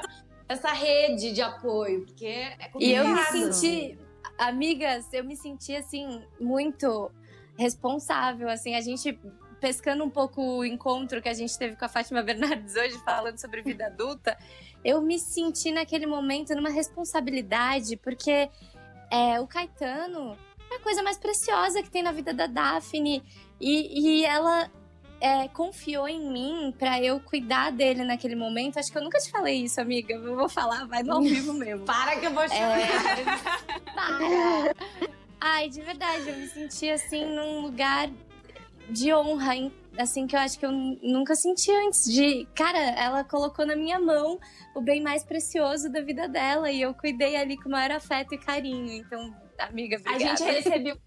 [0.50, 2.82] essa rede de apoio, porque é complicado.
[2.82, 4.00] E eu me senti,
[4.40, 7.12] amigas, eu me senti assim, muito
[7.60, 8.50] responsável.
[8.50, 9.20] Assim, a gente
[9.60, 13.38] pescando um pouco o encontro que a gente teve com a Fátima Bernardes hoje, falando
[13.38, 14.36] sobre vida adulta,
[14.84, 18.50] eu me senti naquele momento numa responsabilidade, porque
[19.12, 20.38] é, o Caetano
[20.72, 23.24] é a coisa mais preciosa que tem na vida da Daphne.
[23.60, 24.72] E, e ela
[25.20, 28.80] é, confiou em mim pra eu cuidar dele naquele momento.
[28.80, 30.14] Acho que eu nunca te falei isso, amiga.
[30.14, 31.86] Eu vou falar, vai no ao vivo mesmo.
[31.86, 32.80] Para que eu vou chorar.
[32.80, 33.24] É,
[33.94, 34.76] para.
[35.40, 38.10] Ai, de verdade, eu me senti assim num lugar
[38.90, 39.72] de honra?
[39.98, 43.76] Assim que eu acho que eu nu- nunca senti antes de, cara, ela colocou na
[43.76, 44.40] minha mão
[44.76, 48.34] o bem mais precioso da vida dela e eu cuidei ali com o maior afeto
[48.34, 48.92] e carinho.
[48.94, 50.38] Então, amiga, A obrigada.
[50.38, 50.98] gente recebeu.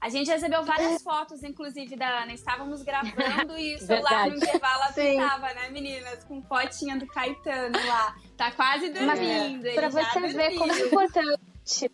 [0.00, 2.32] A gente recebeu várias fotos, inclusive, da Ana.
[2.32, 6.24] Estávamos gravando e o celular no intervalo avisava, né, meninas?
[6.24, 8.16] Com fotinha do Caetano lá.
[8.36, 9.72] Tá quase dormindo.
[9.74, 11.88] para já você ver como é importante.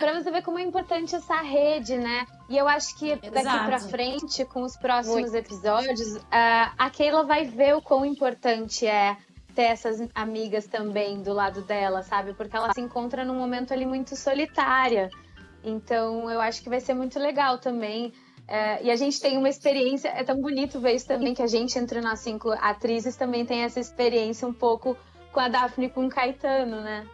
[0.00, 2.26] Para você ver como é importante essa rede, né?
[2.48, 7.76] E eu acho que daqui pra frente, com os próximos episódios, a Keila vai ver
[7.76, 9.16] o quão importante é
[9.54, 12.32] ter essas amigas também do lado dela, sabe?
[12.32, 15.10] Porque ela se encontra num momento ali muito solitária.
[15.62, 18.12] Então, eu acho que vai ser muito legal também.
[18.48, 21.46] É, e a gente tem uma experiência, é tão bonito ver isso também, que a
[21.46, 24.96] gente, entre nós cinco atrizes, também tem essa experiência um pouco
[25.30, 27.06] com a Daphne e com o Caetano, né?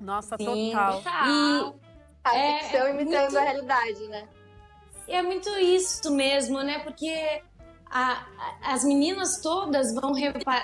[0.00, 0.72] Nossa, Sim.
[0.72, 1.02] total.
[1.26, 1.91] E
[2.24, 4.28] A É, ficção é imitando muito- a realidade, né?
[5.08, 6.78] E é muito isso mesmo, né?
[6.80, 7.42] Porque
[7.90, 10.12] a- a- as meninas todas vão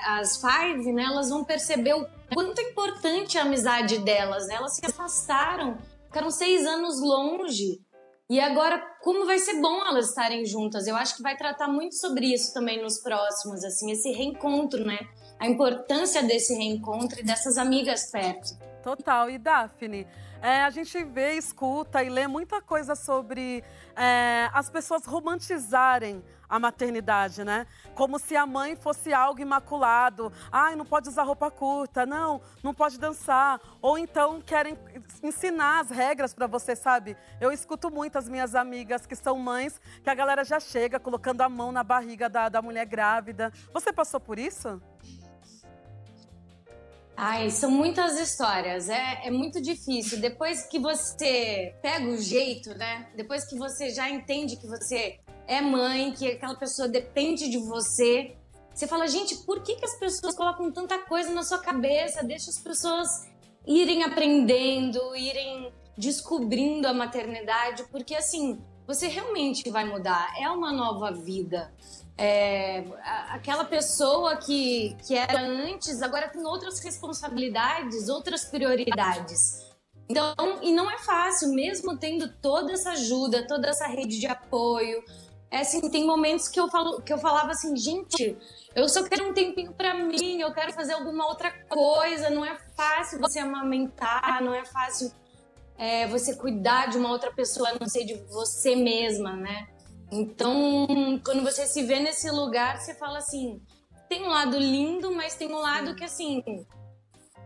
[0.06, 1.02] as five, né?
[1.04, 4.54] Elas vão perceber o quanto é importante a amizade delas, né?
[4.54, 7.80] Elas se afastaram, ficaram seis anos longe.
[8.30, 10.86] E agora, como vai ser bom elas estarem juntas?
[10.86, 14.98] Eu acho que vai tratar muito sobre isso também nos próximos, assim, esse reencontro, né?
[15.40, 18.50] A importância desse reencontro e dessas amigas perto.
[18.82, 19.30] Total.
[19.30, 20.06] E Daphne,
[20.42, 23.64] é, a gente vê, escuta e lê muita coisa sobre
[23.96, 27.66] é, as pessoas romantizarem a maternidade, né?
[27.94, 30.32] Como se a mãe fosse algo imaculado.
[30.50, 33.60] Ai, não pode usar roupa curta, não, não pode dançar.
[33.82, 34.78] Ou então querem
[35.22, 37.16] ensinar as regras para você, sabe?
[37.40, 41.42] Eu escuto muito as minhas amigas que são mães, que a galera já chega colocando
[41.42, 43.52] a mão na barriga da, da mulher grávida.
[43.74, 44.80] Você passou por isso?
[47.20, 50.20] Ai, são muitas histórias, é, é muito difícil.
[50.20, 53.08] Depois que você pega o jeito, né?
[53.16, 58.36] Depois que você já entende que você é mãe, que aquela pessoa depende de você,
[58.72, 62.22] você fala, gente, por que, que as pessoas colocam tanta coisa na sua cabeça?
[62.22, 63.28] Deixa as pessoas
[63.66, 70.32] irem aprendendo, irem descobrindo a maternidade, porque assim, você realmente vai mudar.
[70.40, 71.74] É uma nova vida.
[72.20, 72.82] É,
[73.30, 79.64] aquela pessoa que, que era antes agora tem outras responsabilidades, outras prioridades.
[80.08, 85.00] Então, e não é fácil, mesmo tendo toda essa ajuda, toda essa rede de apoio.
[85.50, 88.36] É assim, tem momentos que eu falo, que eu falava assim, gente,
[88.74, 92.30] eu só quero um tempinho para mim, eu quero fazer alguma outra coisa.
[92.30, 95.12] Não é fácil você amamentar, não é fácil
[95.76, 99.68] é, você cuidar de uma outra pessoa, a não ser de você mesma, né?
[100.10, 100.86] Então,
[101.24, 103.60] quando você se vê nesse lugar, você fala assim:
[104.08, 106.42] tem um lado lindo, mas tem um lado que, assim,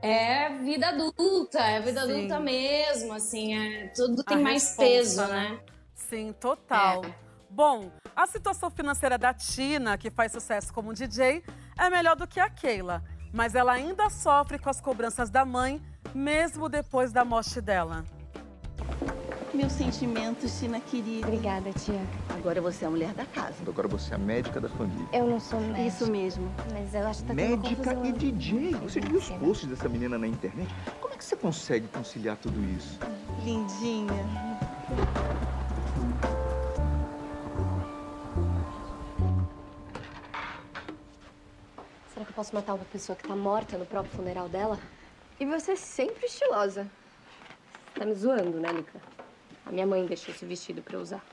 [0.00, 2.12] é vida adulta, é vida Sim.
[2.12, 5.48] adulta mesmo, assim, é, tudo tem a mais resposta, peso, né?
[5.50, 5.60] né?
[5.94, 7.04] Sim, total.
[7.04, 7.14] É.
[7.48, 11.42] Bom, a situação financeira da Tina, que faz sucesso como DJ,
[11.78, 15.80] é melhor do que a Keila, mas ela ainda sofre com as cobranças da mãe,
[16.14, 18.04] mesmo depois da morte dela.
[19.54, 21.26] Meus sentimentos, Tina querida.
[21.26, 22.00] Obrigada, tia.
[22.30, 23.56] Agora você é a mulher da casa.
[23.66, 25.06] Agora você é a médica da família.
[25.12, 25.82] Eu não sou médica.
[25.82, 26.50] Isso mesmo.
[26.72, 28.72] Mas eu acho que tá Médica e DJ.
[28.76, 30.74] Você viu os posts dessa menina na internet?
[30.98, 32.98] Como é que você consegue conciliar tudo isso?
[33.44, 34.24] Lindinha.
[42.14, 44.78] Será que eu posso matar uma pessoa que tá morta no próprio funeral dela?
[45.38, 46.86] E você é sempre estilosa.
[47.98, 49.11] Tá me zoando, né, Lika?
[49.64, 51.24] A minha mãe deixou esse vestido pra eu usar.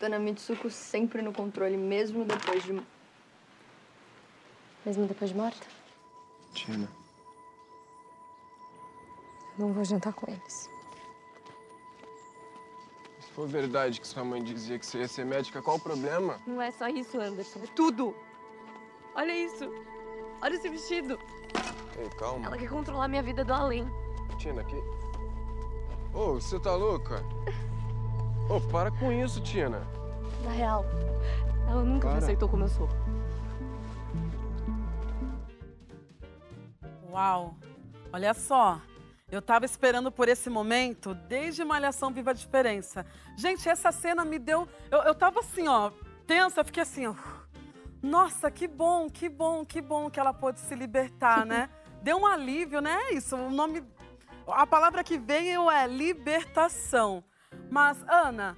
[0.00, 2.80] Dona Mitsuko sempre no controle, mesmo depois de...
[4.86, 5.66] Mesmo depois de morta?
[6.54, 6.88] Tina.
[9.58, 10.70] Não vou jantar com eles.
[13.18, 16.40] Se for verdade que sua mãe dizia que você ia ser médica, qual o problema?
[16.46, 17.60] Não é só isso, Anderson.
[17.62, 18.16] É tudo.
[19.14, 19.70] Olha isso.
[20.40, 21.18] Olha esse vestido.
[21.98, 22.46] Ei, calma.
[22.46, 23.86] Ela quer controlar minha vida do além.
[24.38, 24.99] Tina, que...
[26.12, 27.22] Ô, oh, você tá louca?
[28.48, 29.80] Ô, oh, para com isso, Tina.
[30.44, 30.84] Na real,
[31.68, 32.18] ela nunca para.
[32.18, 32.88] me aceitou como eu sou.
[37.10, 37.54] Uau!
[38.12, 38.80] Olha só,
[39.30, 43.06] eu tava esperando por esse momento desde Malhação Viva a Diferença.
[43.36, 44.68] Gente, essa cena me deu.
[44.90, 45.92] Eu, eu tava assim, ó,
[46.26, 47.14] tensa, fiquei assim, ó.
[48.02, 51.70] Nossa, que bom, que bom, que bom que ela pôde se libertar, né?
[52.02, 52.98] Deu um alívio, né?
[53.10, 53.84] É isso, o nome
[54.52, 57.22] a palavra que veio é libertação.
[57.70, 58.56] Mas, Ana,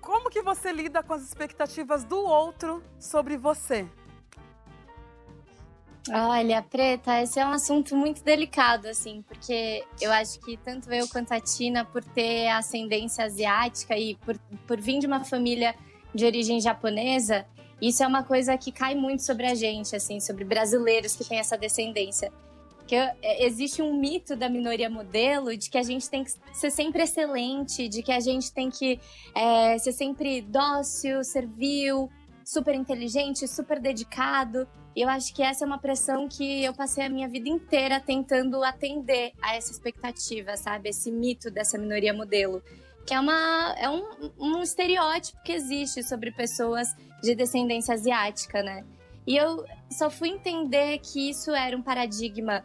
[0.00, 3.86] como que você lida com as expectativas do outro sobre você?
[6.10, 11.08] Olha, Preta, esse é um assunto muito delicado, assim, porque eu acho que tanto eu
[11.08, 15.74] quanto a Tina, por ter ascendência asiática e por, por vir de uma família
[16.14, 17.46] de origem japonesa,
[17.80, 21.38] isso é uma coisa que cai muito sobre a gente, assim, sobre brasileiros que têm
[21.38, 22.30] essa descendência
[22.86, 26.70] que é, existe um mito da minoria modelo de que a gente tem que ser
[26.70, 29.00] sempre excelente, de que a gente tem que
[29.34, 32.10] é, ser sempre dócil, servil,
[32.44, 34.68] super inteligente, super dedicado.
[34.94, 38.00] E eu acho que essa é uma pressão que eu passei a minha vida inteira
[38.00, 40.90] tentando atender a essa expectativa, sabe?
[40.90, 42.62] Esse mito dessa minoria modelo.
[43.06, 46.88] Que é, uma, é um, um estereótipo que existe sobre pessoas
[47.22, 48.84] de descendência asiática, né?
[49.26, 52.64] E eu só fui entender que isso era um paradigma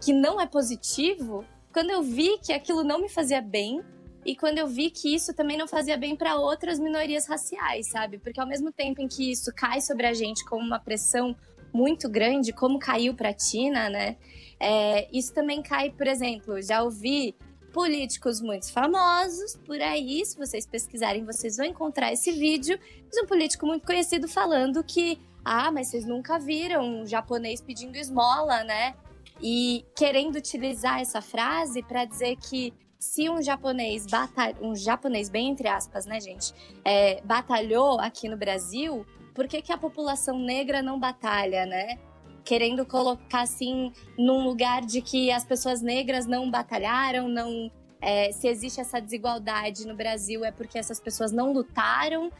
[0.00, 3.82] que não é positivo quando eu vi que aquilo não me fazia bem
[4.24, 8.18] e quando eu vi que isso também não fazia bem para outras minorias raciais, sabe?
[8.18, 11.34] Porque ao mesmo tempo em que isso cai sobre a gente como uma pressão
[11.72, 14.16] muito grande, como caiu para a Tina, né?
[14.58, 17.34] É, isso também cai, por exemplo, já ouvi
[17.72, 22.78] políticos muito famosos por aí, se vocês pesquisarem, vocês vão encontrar esse vídeo
[23.10, 25.18] de um político muito conhecido falando que,
[25.52, 28.94] ah, mas vocês nunca viram um japonês pedindo esmola, né?
[29.42, 35.48] e querendo utilizar essa frase para dizer que se um japonês batalha, um japonês bem
[35.48, 36.52] entre aspas, né, gente,
[36.84, 41.98] é, batalhou aqui no Brasil, por que, que a população negra não batalha, né?
[42.44, 47.70] Querendo colocar assim num lugar de que as pessoas negras não batalharam, não
[48.02, 52.30] é, se existe essa desigualdade no Brasil é porque essas pessoas não lutaram.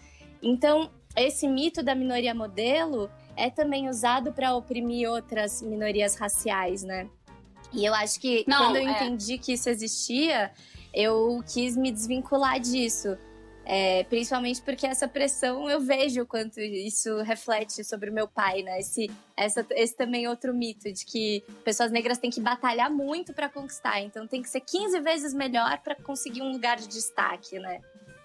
[0.43, 7.09] Então esse mito da minoria modelo é também usado para oprimir outras minorias raciais, né?
[7.73, 8.93] E eu acho que Não, quando eu é.
[8.93, 10.51] entendi que isso existia,
[10.93, 13.17] eu quis me desvincular disso.
[13.73, 18.63] É, principalmente porque essa pressão eu vejo o quanto isso reflete sobre o meu pai,
[18.63, 18.81] né?
[18.81, 23.33] Esse, essa, esse também é outro mito de que pessoas negras têm que batalhar muito
[23.33, 27.61] para conquistar, então tem que ser 15 vezes melhor para conseguir um lugar de destaque,
[27.61, 27.81] né?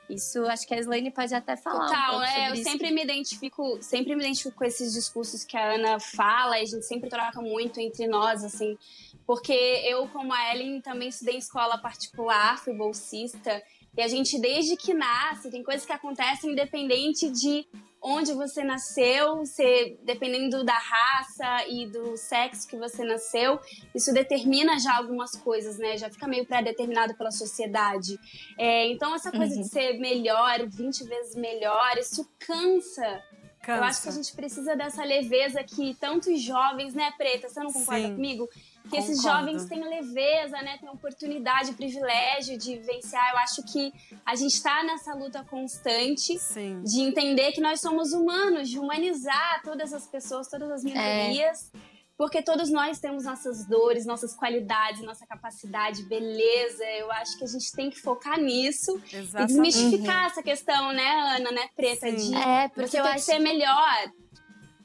[0.10, 1.88] Isso acho que a Slane pode até falar.
[1.88, 2.50] Total, um é.
[2.50, 2.64] Eu isso.
[2.64, 6.66] sempre me identifico, sempre me identifico com esses discursos que a Ana fala, e a
[6.66, 8.78] gente sempre troca muito entre nós, assim.
[9.26, 13.62] Porque eu, como a Ellen, também estudei em escola particular, fui bolsista.
[13.98, 17.66] E a gente, desde que nasce, tem coisas que acontecem independente de
[18.08, 23.60] onde você nasceu, se, dependendo da raça e do sexo que você nasceu,
[23.96, 25.98] isso determina já algumas coisas, né?
[25.98, 28.16] Já fica meio pré-determinado pela sociedade.
[28.60, 29.62] É, então, essa coisa Uhum.
[29.62, 33.24] de ser melhor, 20 vezes melhor, isso cansa.
[33.64, 33.80] Cansa.
[33.80, 37.50] Eu acho que a gente precisa dessa leveza que tantos jovens, né, Preta?
[37.50, 38.48] Você não concorda Sim, comigo?
[38.90, 40.78] Que esses jovens têm leveza, né?
[40.80, 43.32] Têm oportunidade, privilégio de vivenciar.
[43.32, 43.92] Eu acho que
[44.26, 46.38] a gente está nessa luta constante
[46.84, 51.72] de entender que nós somos humanos, de humanizar todas as pessoas, todas as minorias.
[52.18, 56.84] Porque todos nós temos nossas dores, nossas qualidades, nossa capacidade, beleza.
[56.98, 59.48] Eu acho que a gente tem que focar nisso e Exatamente.
[59.52, 60.28] desmistificar Uhum.
[60.28, 62.08] essa questão, né, Ana, né, Preta?
[62.12, 62.32] Sim.
[62.32, 64.12] De É, porque você eu tem que acho ser melhor.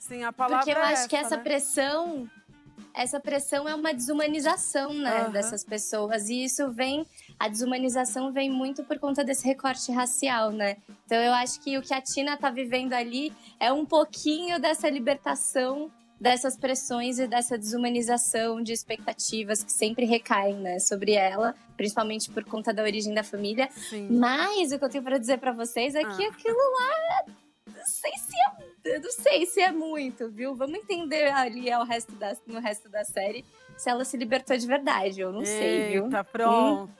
[0.00, 1.42] Sim, a palavra Porque eu é acho que essa né?
[1.44, 2.28] pressão,
[2.94, 5.30] essa pressão é uma desumanização, né, Aham.
[5.30, 6.28] dessas pessoas.
[6.28, 7.06] E isso vem,
[7.38, 10.76] a desumanização vem muito por conta desse recorte racial, né?
[11.06, 14.88] Então eu acho que o que a Tina tá vivendo ali é um pouquinho dessa
[14.88, 22.30] libertação dessas pressões e dessa desumanização de expectativas que sempre recaem, né, sobre ela, principalmente
[22.30, 23.70] por conta da origem da família.
[24.10, 26.28] Mas o que eu tenho para dizer para vocês é que Ah.
[26.28, 27.24] aquilo lá
[27.74, 30.54] não sei se é, eu não sei se é muito, viu?
[30.54, 33.44] Vamos entender ali ao resto da, no resto da série
[33.76, 35.20] se ela se libertou de verdade.
[35.20, 36.04] Eu não sei, viu?
[36.04, 36.92] Eita, pronto.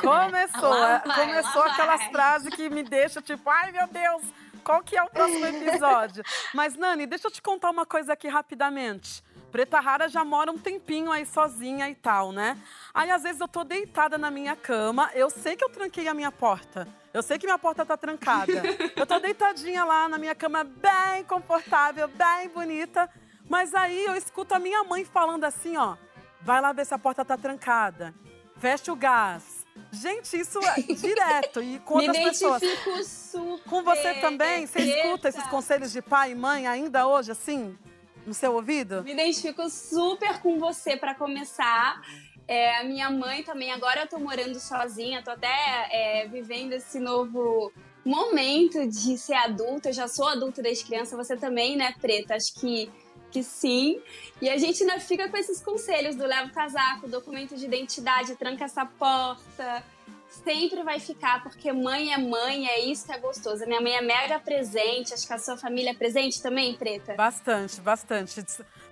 [0.00, 2.10] Começou, Lá é, vai, começou lá aquelas vai.
[2.10, 4.22] frases que me deixam tipo, ai meu Deus,
[4.62, 6.22] qual que é o próximo episódio?
[6.54, 9.22] Mas Nani, deixa eu te contar uma coisa aqui rapidamente.
[9.50, 12.58] Preta Rara já mora um tempinho aí sozinha e tal, né?
[12.92, 16.14] Aí às vezes eu tô deitada na minha cama, eu sei que eu tranquei a
[16.14, 16.88] minha porta.
[17.14, 18.52] Eu sei que minha porta tá trancada.
[18.96, 23.08] Eu tô deitadinha lá na minha cama, bem confortável, bem bonita.
[23.48, 25.96] Mas aí eu escuto a minha mãe falando assim, ó.
[26.40, 28.12] Vai lá ver se a porta tá trancada.
[28.58, 29.64] Fecha o gás.
[29.92, 32.62] Gente, isso é direto e com Me outras pessoas.
[32.62, 33.70] identifico super.
[33.70, 34.66] Com você também?
[34.66, 37.78] Você escuta esses conselhos de pai e mãe ainda hoje, assim?
[38.26, 39.04] No seu ouvido?
[39.04, 42.00] Me identifico super com você para começar.
[42.46, 45.48] É, a minha mãe também, agora eu tô morando sozinha, tô até
[45.90, 47.72] é, vivendo esse novo
[48.04, 49.88] momento de ser adulta.
[49.88, 52.34] Eu já sou adulta desde criança, você também, né, Preta?
[52.34, 52.90] Acho que,
[53.30, 54.00] que sim.
[54.42, 58.36] E a gente ainda fica com esses conselhos do leva o casaco, documento de identidade,
[58.36, 59.82] tranca essa porta.
[60.28, 63.64] Sempre vai ficar, porque mãe é mãe, é isso que é gostoso.
[63.66, 67.14] Minha mãe é mega presente, acho que a sua família é presente também, Preta?
[67.14, 68.44] Bastante, bastante.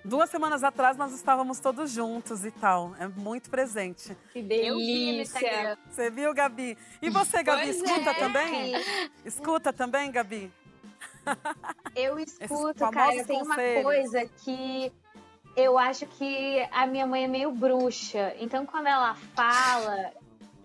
[0.05, 2.93] Duas semanas atrás nós estávamos todos juntos e tal.
[2.99, 4.17] É muito presente.
[4.33, 5.77] Que delícia.
[5.89, 6.77] Você viu, Gabi?
[7.01, 8.13] E você, Gabi, Pois escuta é.
[8.13, 8.73] também?
[9.23, 10.51] Escuta também, Gabi?
[11.95, 13.23] Eu escuto, cara.
[13.23, 14.91] Tem uma coisa que
[15.55, 18.35] eu acho que a minha mãe é meio bruxa.
[18.39, 20.11] Então, quando ela fala,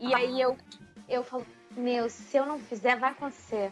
[0.00, 0.56] e aí eu,
[1.08, 3.70] eu falo, meu, se eu não fizer, vai acontecer.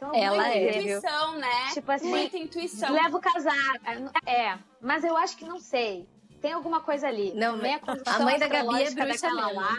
[0.00, 0.82] Então, Ela é, fazer.
[0.82, 0.96] viu?
[0.98, 1.70] Intuição, né?
[1.74, 2.90] Tipo assim, Muita intuição.
[2.90, 3.58] Leva o casaco.
[4.24, 6.08] É, mas eu acho que não sei.
[6.40, 7.34] Tem alguma coisa ali.
[7.34, 9.76] Não, a construção mãe da Gabi é bruxa lá.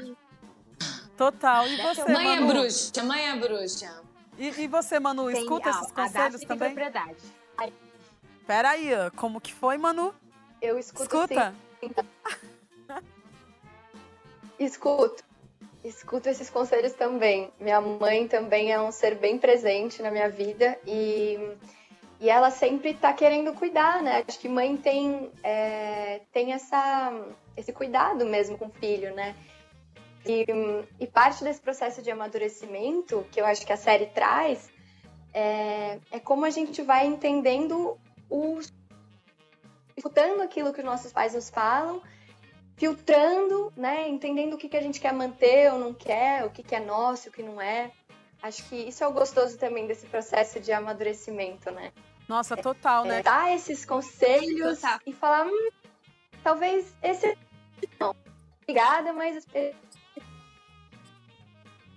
[1.17, 1.67] Total.
[1.67, 2.47] E você, Mãe é Manu?
[2.53, 4.03] bruxa, mãe é bruxa.
[4.37, 6.69] E, e você, Manu, Tem- escuta a- esses a conselhos também?
[6.73, 7.17] propriedade.
[8.45, 10.13] Peraí, como que foi, Manu?
[10.61, 11.55] Eu escuto Escuta?
[11.79, 11.91] sim.
[14.59, 15.23] Escuto.
[15.83, 17.51] Escuto esses conselhos também.
[17.59, 21.37] Minha mãe também é um ser bem presente na minha vida e,
[22.19, 24.23] e ela sempre tá querendo cuidar, né?
[24.27, 27.11] Acho que mãe tem, é, tem essa,
[27.57, 29.35] esse cuidado mesmo com o filho, né?
[30.25, 30.45] E,
[30.99, 34.69] e parte desse processo de amadurecimento que eu acho que a série traz
[35.33, 37.97] é, é como a gente vai entendendo
[38.29, 38.71] os
[39.95, 42.01] escutando aquilo que os nossos pais nos falam,
[42.81, 46.63] filtrando, né, entendendo o que, que a gente quer manter ou não quer, o que,
[46.63, 47.91] que é nosso, o que não é.
[48.41, 51.91] Acho que isso é o gostoso também desse processo de amadurecimento, né?
[52.27, 53.19] Nossa, total, né?
[53.19, 54.99] É, dar esses conselhos Total.
[55.05, 55.69] e falar, hum,
[56.43, 57.37] talvez esse
[57.99, 58.15] não.
[58.63, 59.45] Obrigada, mas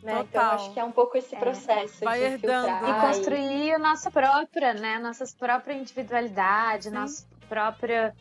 [0.03, 0.21] né?
[0.21, 2.69] Então acho que é um pouco esse processo Vai de herdando.
[2.69, 4.99] filtrar E construir a nossa própria, né?
[4.99, 8.15] Nossas próprias individualidade, nossa própria,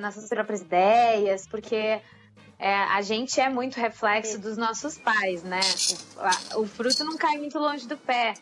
[0.00, 2.00] nossas próprias ideias, porque
[2.58, 5.60] é, a gente é muito reflexo dos nossos pais, né?
[6.16, 8.34] O, a- o fruto não cai muito longe do pé.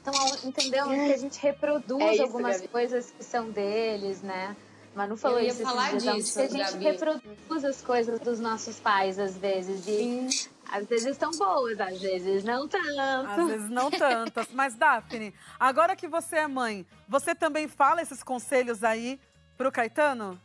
[0.00, 0.12] Então,
[0.44, 0.88] entendeu?
[0.88, 2.68] Que a gente reproduz É isso, algumas Gabi.
[2.68, 4.56] coisas que são deles, né?
[4.94, 6.84] Manu falou Eu ia isso falar dias, não, disso, que a gente Gabi.
[6.84, 9.86] reproduz as coisas dos nossos pais, às vezes.
[9.86, 10.26] E
[10.72, 13.00] às vezes estão boas, às vezes não tanto.
[13.00, 14.48] Às vezes não tantas.
[14.52, 19.20] Mas, Daphne, agora que você é mãe, você também fala esses conselhos aí
[19.58, 20.40] pro Caetano?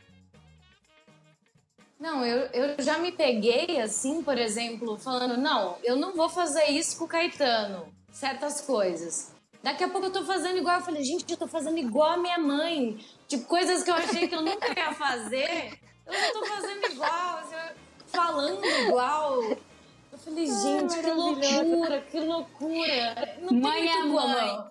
[2.02, 6.64] Não, eu, eu já me peguei assim, por exemplo, falando, não, eu não vou fazer
[6.72, 9.32] isso com o Caetano, certas coisas.
[9.62, 10.78] Daqui a pouco eu tô fazendo igual.
[10.78, 12.98] Eu falei, gente, eu tô fazendo igual a minha mãe.
[13.28, 15.80] Tipo, coisas que eu achei que eu nunca ia fazer.
[16.08, 17.76] Eu já tô fazendo igual, assim,
[18.08, 19.44] falando igual.
[19.44, 23.38] Eu falei, gente, que loucura, que loucura.
[23.42, 24.64] Não Mãe é muito mãe.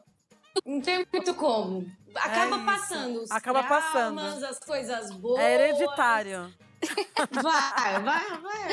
[0.67, 1.87] Não tem muito como.
[2.17, 2.67] Acaba isso.
[2.67, 4.17] passando Acaba passando.
[4.17, 5.39] traumas, as coisas boas.
[5.39, 6.53] É hereditário.
[7.43, 8.73] Vai, vai, vai.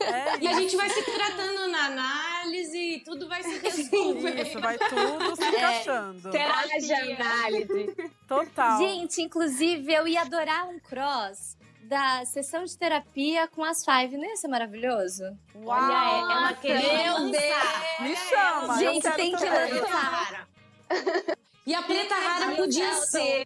[0.00, 0.76] É e a gente isso.
[0.76, 4.42] vai se tratando na análise e tudo vai se resolver.
[4.42, 6.30] Isso, vai tudo se É, encaixando.
[6.30, 7.16] terapia.
[7.16, 8.10] análise.
[8.26, 8.78] Total.
[8.78, 14.16] Gente, inclusive, eu ia adorar um cross da sessão de terapia com as Five.
[14.16, 15.22] Não ia ser maravilhoso?
[15.64, 18.02] Olha, ela querendo Meu lançar.
[18.02, 20.48] Me chama, eu Gente, quero tem que lançar.
[21.66, 23.42] E a Preta Rara podia ser.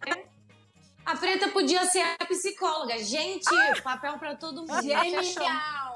[1.09, 2.97] A Preta podia ser a psicóloga.
[2.99, 3.49] Gente,
[3.81, 4.81] papel pra todo mundo.
[4.81, 5.95] Genial!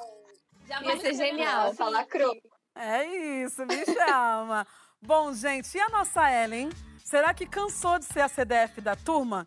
[0.68, 1.68] Já Ia ser genial.
[1.68, 2.36] Nossa, lacrou.
[2.76, 3.06] É
[3.44, 4.66] isso, me chama.
[5.00, 6.70] Bom, gente, e a nossa Ellen?
[7.04, 9.46] Será que cansou de ser a CDF da turma?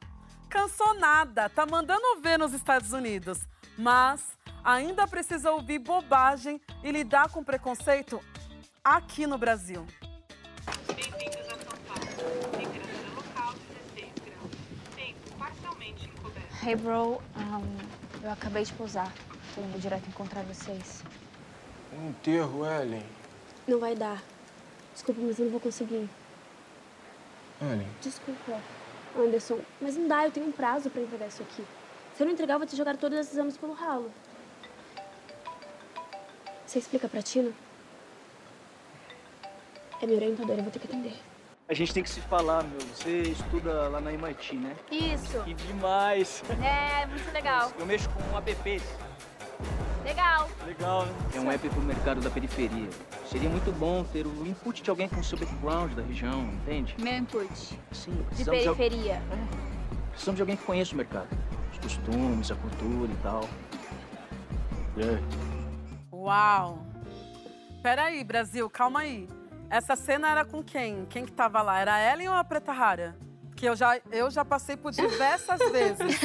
[0.49, 3.41] Cansou nada, tá mandando ver nos Estados Unidos.
[3.77, 4.23] Mas
[4.63, 8.21] ainda precisa ouvir bobagem e lidar com preconceito
[8.85, 9.85] aqui no Brasil.
[10.95, 12.07] Bem-vindos a São Paulo.
[12.53, 13.55] Temperatura local
[13.95, 14.51] 16 graus.
[14.95, 16.56] Tempo parcialmente encoberto.
[16.67, 17.23] Hey, bro.
[17.37, 19.15] um, eu acabei de pousar.
[19.55, 21.05] Tô indo direto encontrar vocês.
[21.97, 23.07] Um enterro, Ellen.
[23.69, 24.21] Não vai dar.
[24.93, 26.11] Desculpa, mas eu não vou conseguir.
[27.63, 28.61] Ellen, Desculpa,
[29.17, 29.61] Anderson.
[29.81, 31.65] Mas não dá, eu tenho um prazo pra entregar isso aqui.
[32.17, 34.11] Se eu não entregar, eu vou te jogar todos esses anos pelo ralo.
[36.67, 37.53] Você explica pra Tina?
[40.03, 41.15] É minha orientadora, eu vou ter que atender.
[41.69, 42.79] A gente tem que se falar, meu.
[42.81, 44.77] Você estuda lá na MIT, né?
[44.91, 45.43] Isso.
[45.43, 46.43] Que demais.
[46.65, 47.73] É, muito legal.
[47.79, 48.83] Eu mexo com apps.
[50.05, 50.49] Legal.
[50.65, 51.13] Legal, né?
[51.35, 52.89] É um app pro mercado da periferia.
[53.29, 56.95] Seria muito bom ter o input de alguém com seu background da região, entende?
[57.01, 57.53] Meu input.
[57.91, 59.23] Sim, De precisamos al- periferia.
[60.11, 61.27] Precisamos de alguém que conheça o mercado.
[61.73, 63.49] Os costumes, a cultura e tal.
[64.99, 65.19] É.
[66.15, 66.79] Uau!
[67.83, 69.29] Peraí, Brasil, calma aí.
[69.69, 71.07] Essa cena era com quem?
[71.07, 71.81] Quem que tava lá?
[71.81, 73.17] Era a Ellen ou a Preta Rara?
[73.57, 76.21] Que eu já, eu já passei por diversas vezes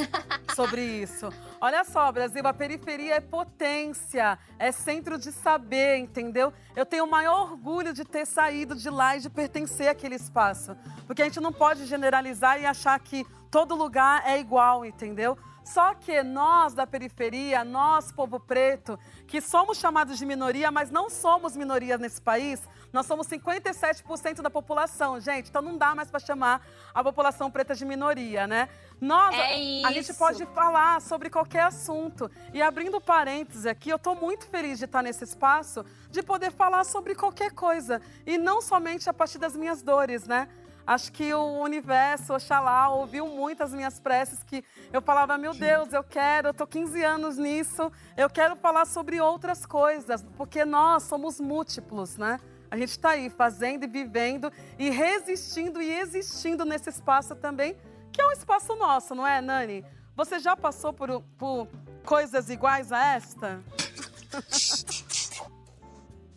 [0.54, 1.30] sobre isso.
[1.60, 6.54] Olha só, Brasil, a periferia é potência, é centro de saber, entendeu?
[6.76, 10.76] Eu tenho o maior orgulho de ter saído de lá e de pertencer àquele espaço.
[11.08, 15.38] Porque a gente não pode generalizar e achar que todo lugar é igual, entendeu?
[15.64, 18.98] Só que nós da periferia, nós, povo preto,
[19.28, 24.50] que somos chamados de minoria, mas não somos minoria nesse país, nós somos 57% da
[24.50, 25.50] população, gente.
[25.50, 28.68] Então não dá mais para chamar a população preta de minoria, né?
[29.00, 32.30] Nós, É a gente pode falar sobre qualquer assunto.
[32.54, 36.84] E abrindo parênteses aqui, eu tô muito feliz de estar nesse espaço, de poder falar
[36.84, 38.02] sobre qualquer coisa.
[38.26, 40.48] E não somente a partir das minhas dores, né?
[40.86, 45.94] Acho que o universo, Oxalá, ouviu muito as minhas preces que eu falava, meu Deus,
[45.94, 51.04] eu quero, eu tô 15 anos nisso, eu quero falar sobre outras coisas, porque nós
[51.04, 52.40] somos múltiplos, né?
[52.70, 57.76] A gente está aí fazendo e vivendo e resistindo e existindo nesse espaço também,
[58.12, 59.86] que é um espaço nosso, não é, Nani?
[60.16, 61.68] Você já passou por, por
[62.06, 63.62] coisas iguais a esta?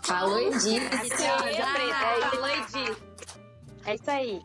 [0.03, 0.77] Falou e disse.
[0.77, 0.91] É,
[2.31, 3.14] Falou e disse.
[3.87, 4.43] É isso aí.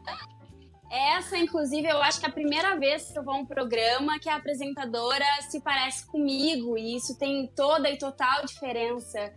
[0.89, 4.19] Essa, inclusive, eu acho que é a primeira vez que eu vou a um programa
[4.19, 9.31] que a apresentadora se parece comigo, e isso tem toda e total diferença.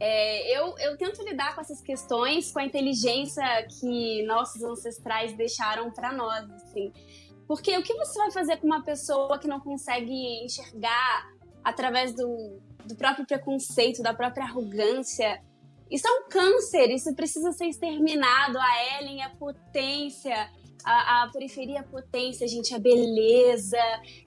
[0.00, 3.44] É, eu, eu tento lidar com essas questões com a inteligência
[3.78, 6.90] que nossos ancestrais deixaram para nós, assim.
[7.46, 11.28] Porque o que você vai fazer com uma pessoa que não consegue enxergar
[11.62, 15.40] através do, do próprio preconceito, da própria arrogância?
[15.94, 18.58] Isso é um câncer, isso precisa ser exterminado.
[18.58, 20.50] A Ellen é potência,
[20.84, 23.78] a, a periferia é potência, gente, é beleza,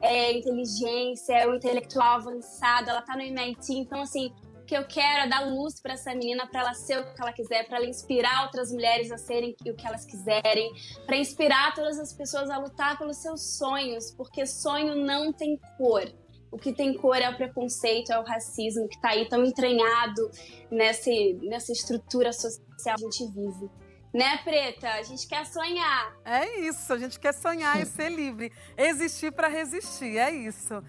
[0.01, 4.85] é inteligência, é o intelectual avançado, ela tá no MIT, então assim, o que eu
[4.85, 7.79] quero é dar luz para essa menina, para ela ser o que ela quiser, para
[7.79, 10.71] ela inspirar outras mulheres a serem o que elas quiserem,
[11.05, 16.09] para inspirar todas as pessoas a lutar pelos seus sonhos, porque sonho não tem cor.
[16.51, 20.29] O que tem cor é o preconceito, é o racismo que está aí tão entranhado
[20.71, 23.69] nesse, nessa estrutura social que a gente vive.
[24.13, 24.89] Né, Preta?
[24.93, 26.15] A gente quer sonhar.
[26.23, 28.51] É isso, a gente quer sonhar e ser livre.
[28.77, 30.81] Existir para resistir, é isso.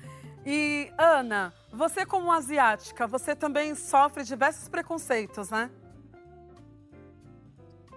[0.46, 5.68] E, Ana, você como asiática, você também sofre diversos preconceitos, né?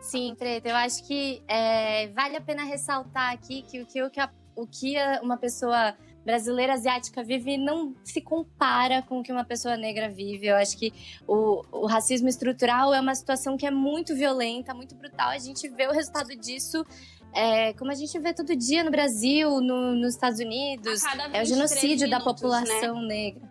[0.01, 4.09] Sim, Preta, eu acho que é, vale a pena ressaltar aqui que o que, o
[4.09, 5.95] que a- o que a- uma pessoa
[6.25, 10.47] brasileira asiática vive não se compara com o que uma pessoa negra vive.
[10.47, 10.93] Eu acho que
[11.27, 15.29] o, o racismo estrutural é uma situação que é muito violenta, muito brutal.
[15.29, 16.85] A gente vê o resultado disso.
[17.33, 21.45] é, como a gente vê todo dia no Brasil, no- nos Estados Unidos, é o
[21.45, 23.49] 23 genocídio da minutos, população negra.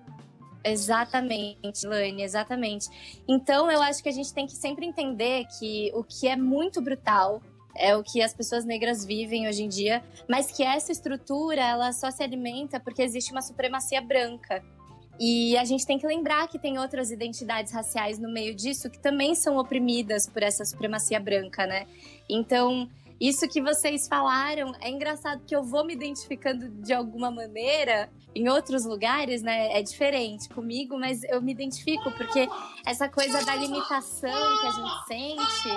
[0.62, 2.88] Exatamente, Lane, exatamente.
[3.28, 6.80] Então eu acho que a gente tem que sempre entender que o que é muito
[6.82, 7.40] brutal
[7.74, 11.92] é o que as pessoas negras vivem hoje em dia, mas que essa estrutura ela
[11.92, 14.62] só se alimenta porque existe uma supremacia branca.
[15.22, 18.98] E a gente tem que lembrar que tem outras identidades raciais no meio disso que
[18.98, 21.86] também são oprimidas por essa supremacia branca, né?
[22.26, 22.88] Então,
[23.20, 28.48] isso que vocês falaram é engraçado que eu vou me identificando de alguma maneira em
[28.48, 29.76] outros lugares, né?
[29.76, 32.48] É diferente comigo, mas eu me identifico porque
[32.86, 35.68] essa coisa da limitação que a gente sente.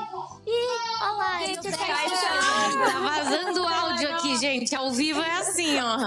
[0.46, 4.76] Ih, olha lá, Gente, eu Tá vazando áudio aqui, gente.
[4.76, 5.98] Ao vivo é assim, ó.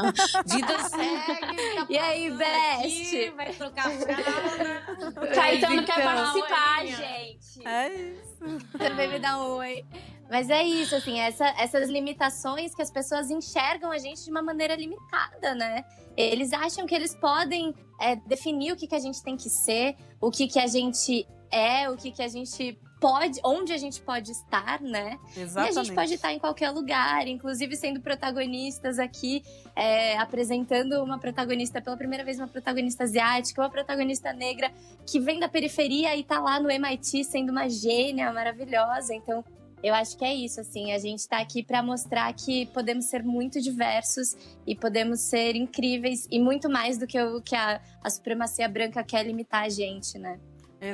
[0.46, 1.86] Vida segue.
[1.92, 3.30] E aí, Best?
[3.32, 5.10] Vai trocar fralda.
[5.20, 6.14] O Caetano quer Então.
[6.14, 7.66] participar, Oi, gente.
[7.66, 8.35] É isso.
[8.78, 9.84] Também me dá um oi.
[10.28, 14.42] Mas é isso, assim, essa- essas limitações que as pessoas enxergam a gente de uma
[14.42, 15.84] maneira limitada, né?
[16.16, 19.96] Eles acham que eles podem é, definir o que, que a gente tem que ser,
[20.20, 24.00] o que, que a gente é, o que, que a gente pode, onde a gente
[24.00, 25.18] pode estar, né?
[25.36, 25.74] E a Exatamente.
[25.74, 29.42] gente pode estar em qualquer lugar, inclusive sendo protagonistas aqui,
[29.74, 34.70] é, apresentando uma protagonista pela primeira vez, uma protagonista asiática, uma protagonista negra
[35.06, 39.14] que vem da periferia e tá lá no MIT sendo uma gênia maravilhosa.
[39.14, 39.44] Então,
[39.82, 43.22] eu acho que é isso, assim, a gente tá aqui para mostrar que podemos ser
[43.22, 44.34] muito diversos
[44.66, 49.04] e podemos ser incríveis e muito mais do que o que a, a supremacia branca
[49.04, 50.40] quer limitar a gente, né?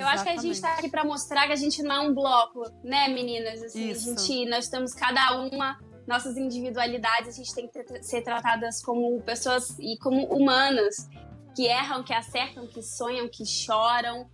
[0.01, 2.14] Eu acho que a gente tá aqui pra mostrar que a gente não é um
[2.14, 3.62] bloco, né, meninas?
[3.62, 4.12] Assim, Isso.
[4.12, 8.82] a gente, nós temos cada uma nossas individualidades, a gente tem que ter- ser tratadas
[8.82, 11.09] como pessoas e como humanas
[11.55, 14.28] que erram, que acertam, que sonham, que choram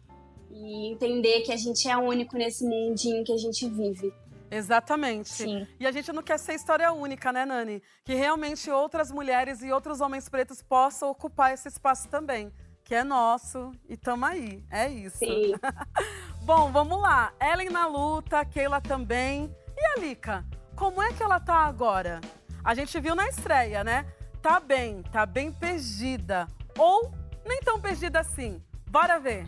[0.50, 4.12] e entender que a gente é único nesse mundinho que a gente vive.
[4.50, 5.44] Exatamente.
[5.78, 7.82] E a gente não quer ser história única, né, Nani?
[8.02, 12.50] Que realmente outras mulheres e outros homens pretos possam ocupar esse espaço também.
[12.88, 14.64] Que é nosso e tamo aí.
[14.70, 15.18] É isso.
[15.18, 15.52] Sim.
[16.40, 17.34] Bom, vamos lá.
[17.38, 19.54] Ellen na luta, Keila também.
[19.76, 20.42] E a Lika?
[20.74, 22.18] Como é que ela tá agora?
[22.64, 24.10] A gente viu na estreia, né?
[24.40, 26.48] Tá bem, tá bem perdida.
[26.78, 27.12] Ou
[27.44, 28.58] nem tão perdida assim.
[28.86, 29.46] Bora ver.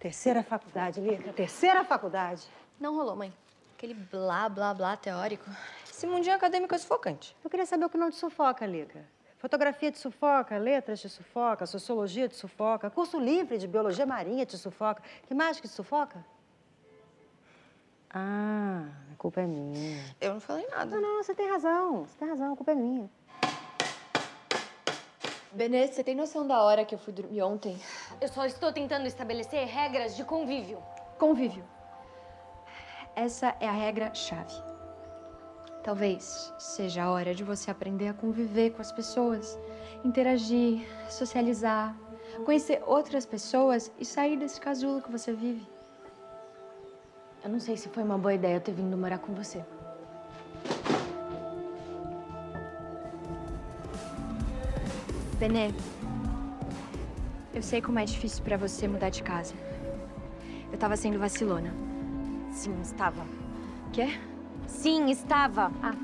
[0.00, 1.32] Terceira faculdade, Lica.
[1.32, 2.48] Terceira faculdade.
[2.80, 3.32] Não rolou, mãe.
[3.76, 5.48] Aquele blá, blá, blá teórico.
[5.88, 7.36] Esse mundinho acadêmico é sufocante.
[7.44, 9.06] Eu queria saber o que não te sufoca, Lica.
[9.42, 14.56] Fotografia te sufoca, letras te sufoca, sociologia te sufoca, curso livre de biologia marinha te
[14.56, 15.02] sufoca.
[15.26, 16.24] que mais que te sufoca?
[18.08, 20.00] Ah, a culpa é minha.
[20.20, 20.94] Eu não falei nada.
[20.94, 22.06] Não, não, você tem razão.
[22.06, 23.10] Você tem razão, a culpa é minha.
[25.50, 27.76] Benê, você tem noção da hora que eu fui dormir ontem?
[28.20, 30.80] Eu só estou tentando estabelecer regras de convívio.
[31.18, 31.64] Convívio.
[33.16, 34.71] Essa é a regra-chave.
[35.82, 39.58] Talvez seja a hora de você aprender a conviver com as pessoas,
[40.04, 41.96] interagir, socializar,
[42.44, 45.66] conhecer outras pessoas e sair desse casulo que você vive.
[47.42, 49.64] Eu não sei se foi uma boa ideia eu ter vindo morar com você.
[55.40, 55.74] Benê,
[57.52, 59.54] eu sei como é difícil pra você mudar de casa.
[60.70, 61.74] Eu tava sendo vacilona.
[62.52, 63.26] Sim, estava.
[63.92, 64.20] Quê?
[64.72, 65.70] Sim, estava.
[65.80, 65.94] Ah.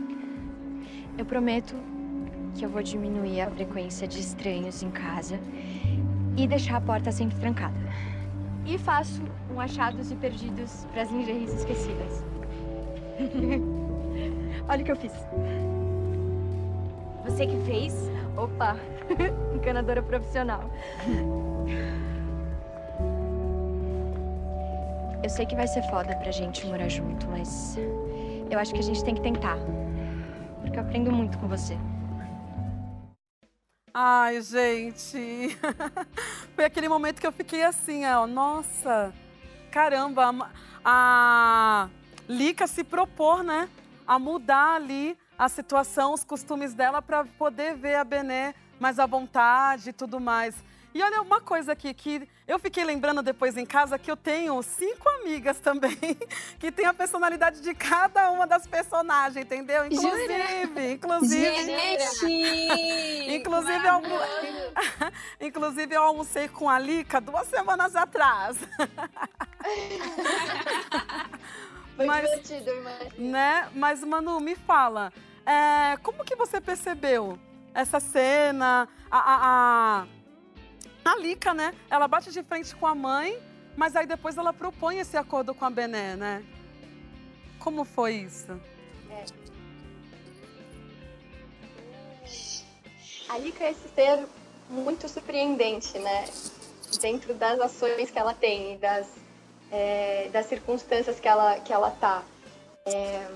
[1.17, 1.75] Eu prometo
[2.55, 5.41] que eu vou diminuir a frequência de estranhos em casa
[6.37, 7.75] e deixar a porta sempre trancada.
[8.65, 12.23] E faço um achados e perdidos para as lingeries esquecidas.
[14.69, 15.13] Olha o que eu fiz.
[17.25, 17.95] Você que fez?
[18.37, 18.77] Opa,
[19.57, 20.71] encanadora profissional.
[25.23, 27.77] Eu sei que vai ser foda pra gente morar junto, mas
[28.51, 29.57] eu acho que a gente tem que tentar.
[30.63, 31.77] Porque eu aprendo muito com você.
[33.93, 35.57] Ai, gente.
[36.55, 38.27] Foi aquele momento que eu fiquei assim, ó.
[38.27, 39.13] Nossa,
[39.71, 40.51] caramba.
[40.85, 41.89] a-
[42.29, 43.69] Lica se propor, né?
[44.07, 49.07] A mudar ali a situação, os costumes dela para poder ver a Bené mais à
[49.07, 50.55] vontade e tudo mais.
[50.95, 54.63] E olha uma coisa aqui que eu fiquei lembrando depois em casa que eu tenho
[54.63, 55.97] cinco amigas também
[56.59, 59.87] que tem a personalidade de cada uma das personagens, entendeu?
[59.87, 61.65] Inclusive, inclusive.
[61.65, 63.35] Gente!
[63.35, 64.09] Inclusive, eu, almo...
[65.41, 68.57] Inclusive, eu almocei com a Lica duas semanas atrás.
[71.97, 73.31] Foi Mas, divertido, imagino.
[73.31, 73.69] né?
[73.75, 75.13] Mas, Manu, me fala,
[75.45, 77.37] é, como que você percebeu
[77.75, 78.89] essa cena?
[79.11, 80.07] A, a, a,
[81.09, 81.75] a Lica, né?
[81.91, 83.39] Ela bate de frente com a mãe,
[83.77, 86.45] mas aí depois ela propõe esse acordo com a Bené, né?
[87.59, 88.61] Como foi isso?
[89.11, 89.25] É.
[93.29, 94.27] A Lika é esse ser
[94.71, 96.25] muito surpreendente, né?
[97.01, 99.07] Dentro das ações que ela tem e das,
[99.71, 102.23] é, das circunstâncias que ela, que ela tá.
[102.87, 103.29] É,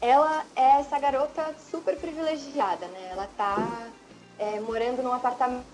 [0.00, 3.08] ela é essa garota super privilegiada, né?
[3.10, 3.90] Ela tá
[4.38, 5.64] é, morando num apartamento,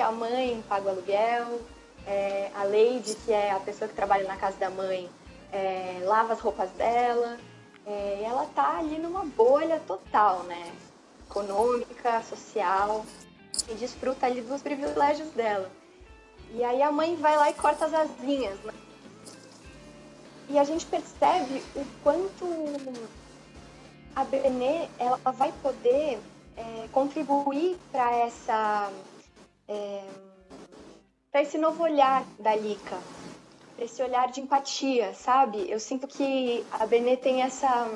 [0.00, 1.60] a mãe paga o aluguel,
[2.06, 5.08] é, a Lady, que é a pessoa que trabalha na casa da mãe,
[5.50, 7.38] é, lava as roupas dela.
[7.86, 10.70] É, ela tá ali numa bolha total, né?
[11.28, 13.06] Econômica, social,
[13.70, 15.70] e desfruta ali dos privilégios dela.
[16.52, 18.74] E aí a mãe vai lá e corta as asinhas, né?
[20.48, 22.44] E a gente percebe o quanto
[24.14, 26.18] a Benê ela vai poder
[26.56, 28.90] é, contribuir para essa
[29.70, 30.02] é,
[31.30, 32.98] para esse novo olhar da Lica,
[33.78, 35.70] esse olhar de empatia, sabe?
[35.70, 37.88] Eu sinto que a Benê tem essa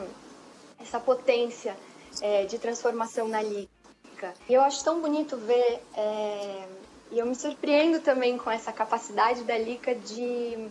[0.80, 1.76] essa potência
[2.20, 4.34] é, de transformação na Lica.
[4.48, 6.68] E eu acho tão bonito ver é,
[7.10, 10.68] e eu me surpreendo também com essa capacidade da Lica de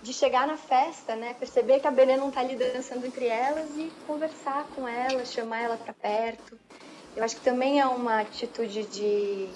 [0.00, 1.34] de chegar na festa, né?
[1.34, 5.60] Perceber que a Benê não tá ali dançando entre elas e conversar com ela, chamar
[5.60, 6.56] ela para perto.
[7.16, 9.48] Eu acho que também é uma atitude de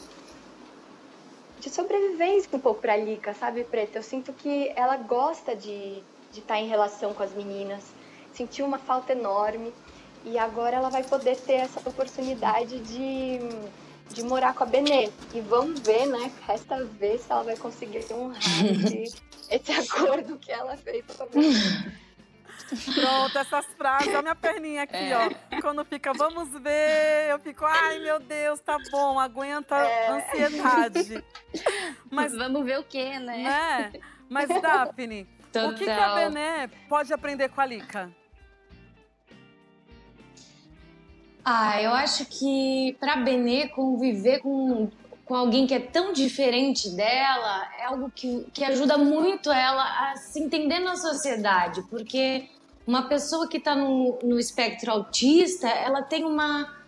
[1.63, 3.99] de sobrevivência um pouco pra Lica, sabe, Preta?
[3.99, 6.03] Eu sinto que ela gosta de
[6.33, 7.85] de estar em relação com as meninas.
[8.33, 9.73] Sentiu uma falta enorme
[10.25, 13.39] e agora ela vai poder ter essa oportunidade de
[14.11, 15.11] de morar com a Benê.
[15.33, 16.31] E vamos ver, né?
[16.47, 18.37] Resta ver se ela vai conseguir honrar
[18.67, 19.15] esse,
[19.51, 21.55] esse acordo que ela fez com a Benê.
[22.95, 25.17] Pronto, essas frases, olha a minha perninha aqui, É.
[25.17, 25.61] ó.
[25.61, 31.25] Quando fica, vamos ver, eu fico, ai meu Deus, tá bom, aguenta a ansiedade.
[32.11, 33.39] Mas, Vamos ver o quê, né?
[33.39, 33.93] né?
[34.29, 36.15] Mas, Daphne, o que, que a Total.
[36.15, 38.11] Bené pode aprender com a Lica?
[41.45, 44.91] Ah, eu acho que pra Benê conviver com,
[45.25, 50.17] com alguém que é tão diferente dela é algo que, que ajuda muito ela a
[50.17, 52.49] se entender na sociedade, porque
[52.87, 56.81] uma pessoa que tá no, no espectro autista, ela tem uma.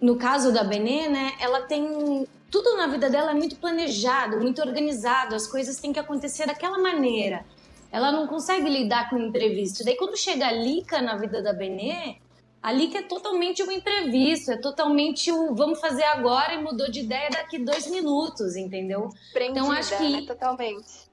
[0.00, 1.32] No caso da Benê, né?
[1.40, 2.26] Ela tem.
[2.50, 6.78] Tudo na vida dela é muito planejado, muito organizado, as coisas têm que acontecer daquela
[6.78, 7.44] maneira.
[7.90, 9.84] Ela não consegue lidar com o imprevisto.
[9.84, 12.16] Daí, quando chega a Lica na vida da Benê,
[12.64, 17.00] a Lica é totalmente um imprevisto, é totalmente o vamos fazer agora e mudou de
[17.00, 19.10] ideia daqui dois minutos, entendeu?
[19.50, 20.22] então acho que né?
[20.26, 21.12] totalmente.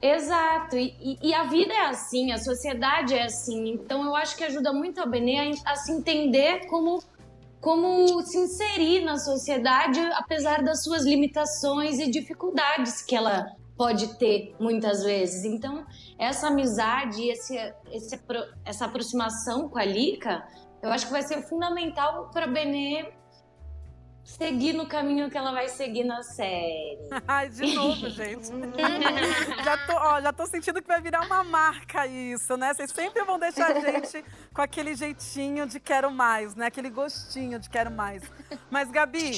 [0.00, 4.38] Exato, e, e- e a vida é assim, a sociedade é assim, então eu acho
[4.38, 5.36] que ajuda muito a Benê
[5.66, 7.02] a, a se entender como,
[7.60, 14.54] como se inserir na sociedade, apesar das suas limitações e dificuldades que ela pode ter
[14.58, 15.44] muitas vezes.
[15.44, 15.84] Então,
[16.18, 17.54] essa amizade, esse,
[17.92, 18.18] esse,
[18.64, 20.42] essa aproximação com a Lica,
[20.82, 23.12] eu acho que vai ser fundamental para Benê
[24.26, 26.98] seguir no caminho que ela vai seguir na série.
[27.26, 28.48] Ai, de novo, gente.
[29.64, 32.74] já, tô, ó, já tô sentindo que vai virar uma marca isso, né?
[32.74, 36.66] Vocês sempre vão deixar a gente com aquele jeitinho de quero mais, né?
[36.66, 38.22] Aquele gostinho de quero mais.
[38.68, 39.30] Mas, Gabi,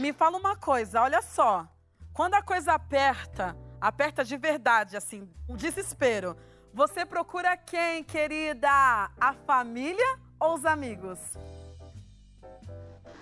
[0.00, 1.66] me fala uma coisa, olha só.
[2.12, 6.36] Quando a coisa aperta, aperta de verdade, assim, um desespero.
[6.74, 8.68] Você procura quem, querida?
[8.68, 11.18] A família ou os amigos?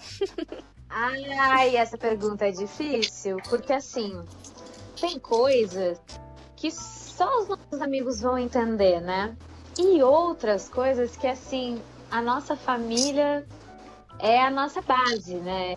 [0.88, 4.24] Ai, essa pergunta é difícil, porque assim,
[4.98, 6.00] tem coisas
[6.56, 9.36] que só os nossos amigos vão entender, né?
[9.78, 13.46] E outras coisas que, assim, a nossa família
[14.18, 15.76] é a nossa base, né?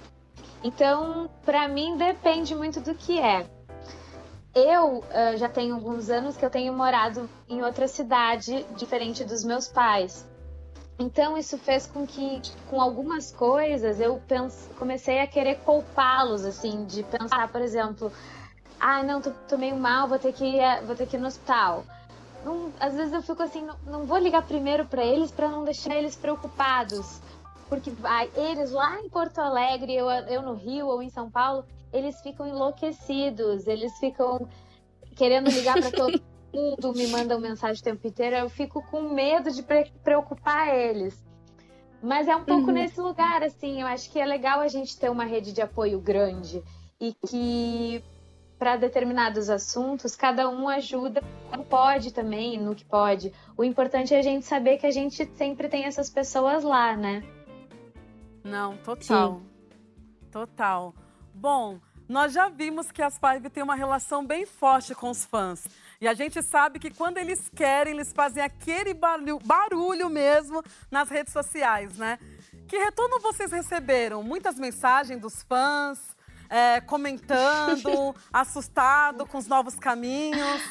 [0.63, 3.45] Então, pra mim, depende muito do que é.
[4.55, 9.43] Eu ah, já tenho alguns anos que eu tenho morado em outra cidade diferente dos
[9.43, 10.25] meus pais.
[10.99, 16.85] Então isso fez com que, com algumas coisas, eu pens- comecei a querer culpá-los, assim,
[16.85, 18.11] de pensar, por exemplo,
[18.79, 21.27] ah, não, tô, tô meio mal, vou ter que ir, vou ter que ir no
[21.27, 21.83] hospital.
[22.45, 25.63] Não- às vezes eu fico assim, não, não vou ligar primeiro pra eles pra não
[25.63, 27.19] deixar eles preocupados.
[27.69, 31.65] Porque vai, eles lá em Porto Alegre, eu, eu no Rio ou em São Paulo,
[31.91, 34.47] eles ficam enlouquecidos, eles ficam
[35.15, 36.21] querendo ligar pra todo
[36.53, 41.21] mundo, me mandam mensagem o tempo inteiro, eu fico com medo de pre- preocupar eles.
[42.01, 42.73] Mas é um pouco Uhum.
[42.73, 45.99] nesse lugar, assim, eu acho que é legal a gente ter uma rede de apoio
[45.99, 46.61] grande
[46.99, 48.03] e que
[48.59, 53.33] para determinados assuntos, cada um ajuda como pode também, no que pode.
[53.57, 57.23] O importante é a gente saber que a gente sempre tem essas pessoas lá, né?
[58.43, 59.41] Não, total.
[60.31, 60.93] Total.
[61.33, 65.65] Bom, nós já vimos que as Five têm uma relação bem forte com os fãs.
[66.03, 71.07] E a gente sabe que quando eles querem, eles fazem aquele barulho, barulho mesmo nas
[71.07, 72.19] redes sociais, né?
[72.67, 74.21] Que retorno vocês receberam?
[74.21, 76.13] Muitas mensagens dos fãs,
[76.49, 80.61] é, comentando, assustado com os novos caminhos.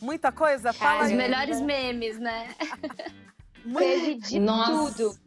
[0.00, 0.72] Muita coisa?
[0.72, 1.14] Fala Os aí.
[1.14, 2.54] melhores memes, né?
[3.76, 4.94] Teve de Nossa.
[5.04, 5.18] tudo.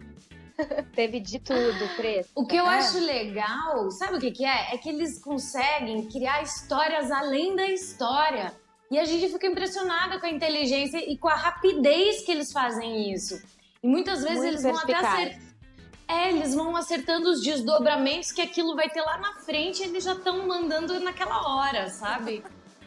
[0.96, 2.30] Teve de tudo, Preto.
[2.34, 2.80] O que eu É.
[2.80, 4.74] acho legal, sabe o que, que é?
[4.74, 8.60] É que eles conseguem criar histórias além da história.
[8.92, 13.14] E a gente fica impressionada com a inteligência e com a rapidez que eles fazem
[13.14, 13.42] isso.
[13.82, 15.42] E muitas vezes Muito eles vão até acertar.
[16.10, 20.04] É, eles vão acertando os desdobramentos que aquilo vai ter lá na frente e eles
[20.04, 22.44] já estão mandando naquela hora, sabe?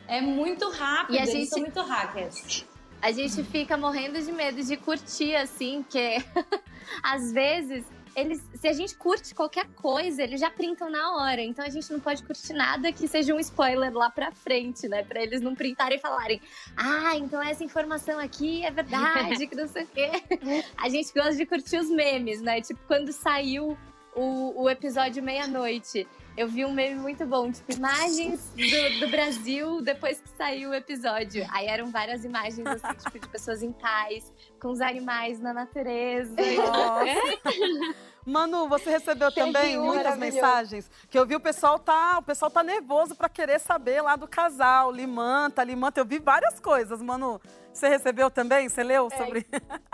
[0.07, 2.67] É muito rápido, E a gente- são muito hackers.
[3.01, 6.17] A gente fica morrendo de medo de curtir, assim, que
[7.03, 7.83] às vezes
[8.17, 11.41] eles, se a gente curte qualquer coisa, eles já printam na hora.
[11.41, 15.03] Então a gente não pode curtir nada que seja um spoiler lá pra frente, né?
[15.03, 16.41] Pra eles não printarem e falarem,
[16.77, 20.11] ah, então essa informação aqui é verdade, que não sei o quê.
[20.77, 22.61] A gente gosta de curtir os memes, né?
[22.61, 23.77] Tipo, quando saiu
[24.15, 26.07] o, o episódio meia-noite.
[26.37, 30.75] Eu vi um meme muito bom, tipo, imagens do, do Brasil depois que saiu o
[30.75, 31.47] episódio.
[31.51, 36.35] Aí eram várias imagens, assim, tipo, de pessoas em paz, com os animais na natureza.
[36.35, 38.05] Nossa.
[38.27, 42.63] Manu, você recebeu também muitas mensagens que eu vi o pessoal tá, o pessoal tá
[42.63, 46.01] nervoso pra querer saber lá do casal, Limanta, Limanta.
[46.01, 47.41] Eu vi várias coisas, Manu.
[47.73, 48.69] Você recebeu também?
[48.69, 49.47] Você leu sobre?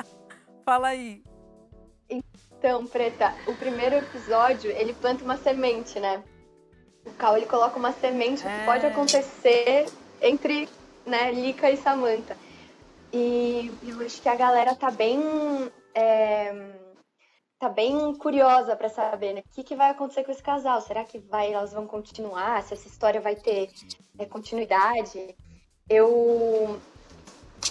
[0.65, 1.23] Fala aí.
[2.61, 6.23] Então, Preta, o primeiro episódio, ele planta uma semente, né?
[7.07, 9.87] O Cal, ele coloca uma semente que pode acontecer
[10.21, 10.69] entre,
[11.07, 12.37] né, Lika e Samantha.
[13.11, 15.19] E eu acho que a galera tá bem...
[15.95, 16.53] é,
[17.59, 19.41] tá bem curiosa pra saber, né?
[19.41, 20.83] O que, que vai acontecer com esse casal?
[20.83, 22.63] Será que vai, elas vão continuar?
[22.63, 23.71] Se essa história vai ter
[24.19, 25.35] é, continuidade?
[25.89, 26.79] Eu...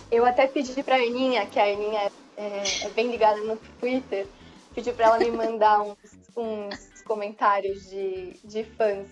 [0.09, 4.25] Eu até pedi pra Aninha, que a Aninha é, é bem ligada no Twitter,
[4.73, 5.97] pedi pra ela me mandar uns,
[6.35, 9.07] uns comentários de, de fãs.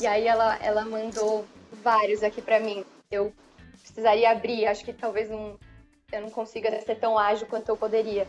[0.00, 1.44] E aí ela, ela mandou
[1.82, 2.84] vários aqui pra mim.
[3.10, 3.32] Eu
[3.82, 5.58] precisaria abrir, acho que talvez não,
[6.10, 8.26] eu não consiga ser tão ágil quanto eu poderia.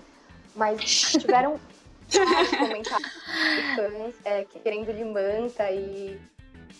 [0.56, 0.82] Mas
[1.12, 1.60] tiveram
[2.10, 6.20] vários comentários de fãs é, querendo limanta e,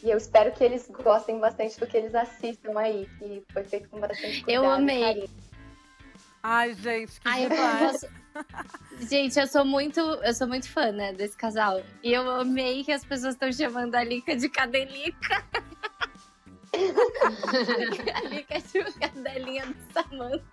[0.04, 3.90] e eu espero que eles gostem bastante do que eles assistam aí, que foi feito
[3.90, 5.30] com bastante cuidado Eu e amei.
[6.44, 8.06] Ai, gente, que Ai, demais.
[9.00, 11.82] Gente, eu sou muito, eu sou muito fã, né, desse casal.
[12.02, 15.44] E eu amei que as pessoas estão chamando a Lica de cadelica.
[18.16, 20.44] a Lica é tipo cadelinha do Samantha.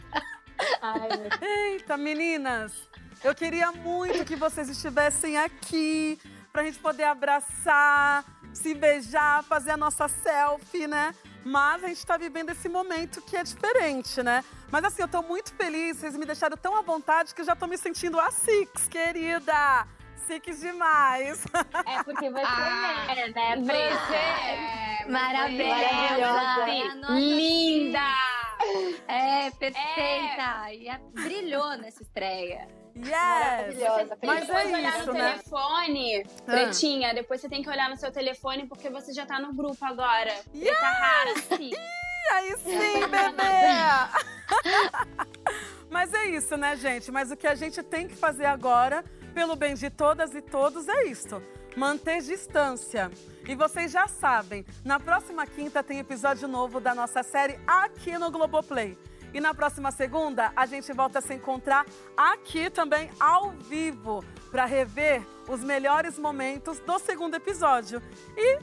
[1.40, 2.72] Eita, meninas!
[3.22, 6.18] Eu queria muito que vocês estivessem aqui
[6.52, 11.14] pra gente poder abraçar, se beijar, fazer a nossa selfie, né?
[11.44, 14.44] Mas a gente tá vivendo esse momento que é diferente, né?
[14.70, 17.56] Mas assim, eu tô muito feliz, vocês me deixaram tão à vontade que eu já
[17.56, 19.86] tô me sentindo a Six, querida!
[20.26, 21.44] Six demais!
[21.86, 23.98] É porque você Ah, é, né, Preta?
[24.06, 25.74] você é Maravilhosa.
[25.74, 27.98] maravilhosa, é Linda.
[29.08, 30.72] É, perfeita.
[30.74, 32.68] E a- brilhou nessa estreia.
[33.04, 33.76] Yes!
[34.22, 35.30] Mas Mas é olhar isso, no né?
[35.32, 36.42] telefone, Ah.
[36.44, 39.84] Pretinha, depois você tem que olhar no seu telefone porque você já tá no grupo
[39.84, 40.34] agora.
[40.52, 41.62] Preta.
[41.62, 41.76] Ih,
[42.32, 43.50] aí sim, bebê!
[45.90, 47.10] Mas é isso, né, gente?
[47.10, 50.88] Mas o que a gente tem que fazer agora, pelo bem de todas e todos,
[50.88, 51.42] é isso.
[51.76, 53.10] Manter distância.
[53.48, 58.30] E vocês já sabem, na próxima quinta tem episódio novo da nossa série aqui no
[58.30, 58.96] Globoplay.
[59.32, 64.64] E na próxima segunda, a gente volta a se encontrar aqui também ao vivo para
[64.64, 68.02] rever os melhores momentos do segundo episódio
[68.36, 68.58] e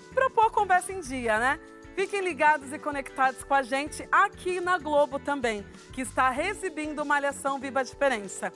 [0.48, 1.60] a conversa em dia, né?
[1.96, 7.60] Fiquem ligados e conectados com a gente aqui na Globo também, que está exibindo Malhação
[7.60, 8.54] Viva a Diferença.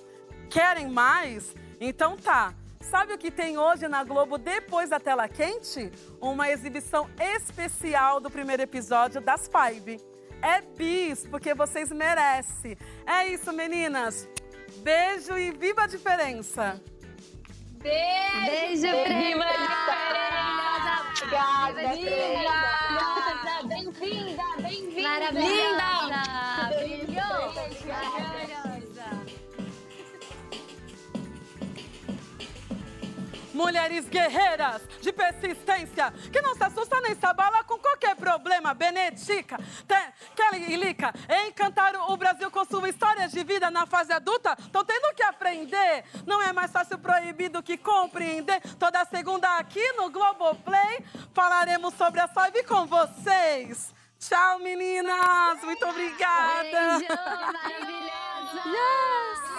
[0.49, 1.55] Querem mais?
[1.79, 2.53] Então tá.
[2.81, 5.91] Sabe o que tem hoje na Globo depois da tela quente?
[6.19, 10.10] Uma exibição especial do primeiro episódio das Five.
[10.41, 12.77] É bis, porque vocês merecem.
[13.05, 14.27] É isso, meninas.
[14.77, 16.81] Beijo e viva a diferença!
[17.81, 19.47] Beijo, Beijo, Preta!
[21.21, 22.11] Obrigada, Bem-vinda!
[22.11, 23.67] Preta.
[23.67, 25.01] Bem-vinda, bem-vinda!
[25.01, 26.21] Maravilhosa!
[26.77, 27.51] Brilhou!
[33.61, 38.73] Mulheres guerreiras de persistência, que não se assusta nem se abala com qualquer problema.
[38.73, 39.55] Benetica,
[39.87, 41.13] Te- Kelly e Lica,
[41.47, 44.57] encantaram o Brasil com sua história de vida na fase adulta.
[44.59, 46.03] Estão tendo que aprender.
[46.25, 48.59] Não é mais fácil proibido que compreender.
[48.79, 53.93] Toda segunda aqui no Globoplay falaremos sobre a Five com vocês.
[54.19, 55.61] Tchau, meninas!
[55.63, 56.97] Muito obrigada!
[56.97, 57.13] Beijo,
[57.53, 58.61] maravilhosa!
[58.65, 59.51] Yes!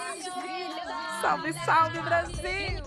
[1.21, 2.83] Salve, salve, Brasil!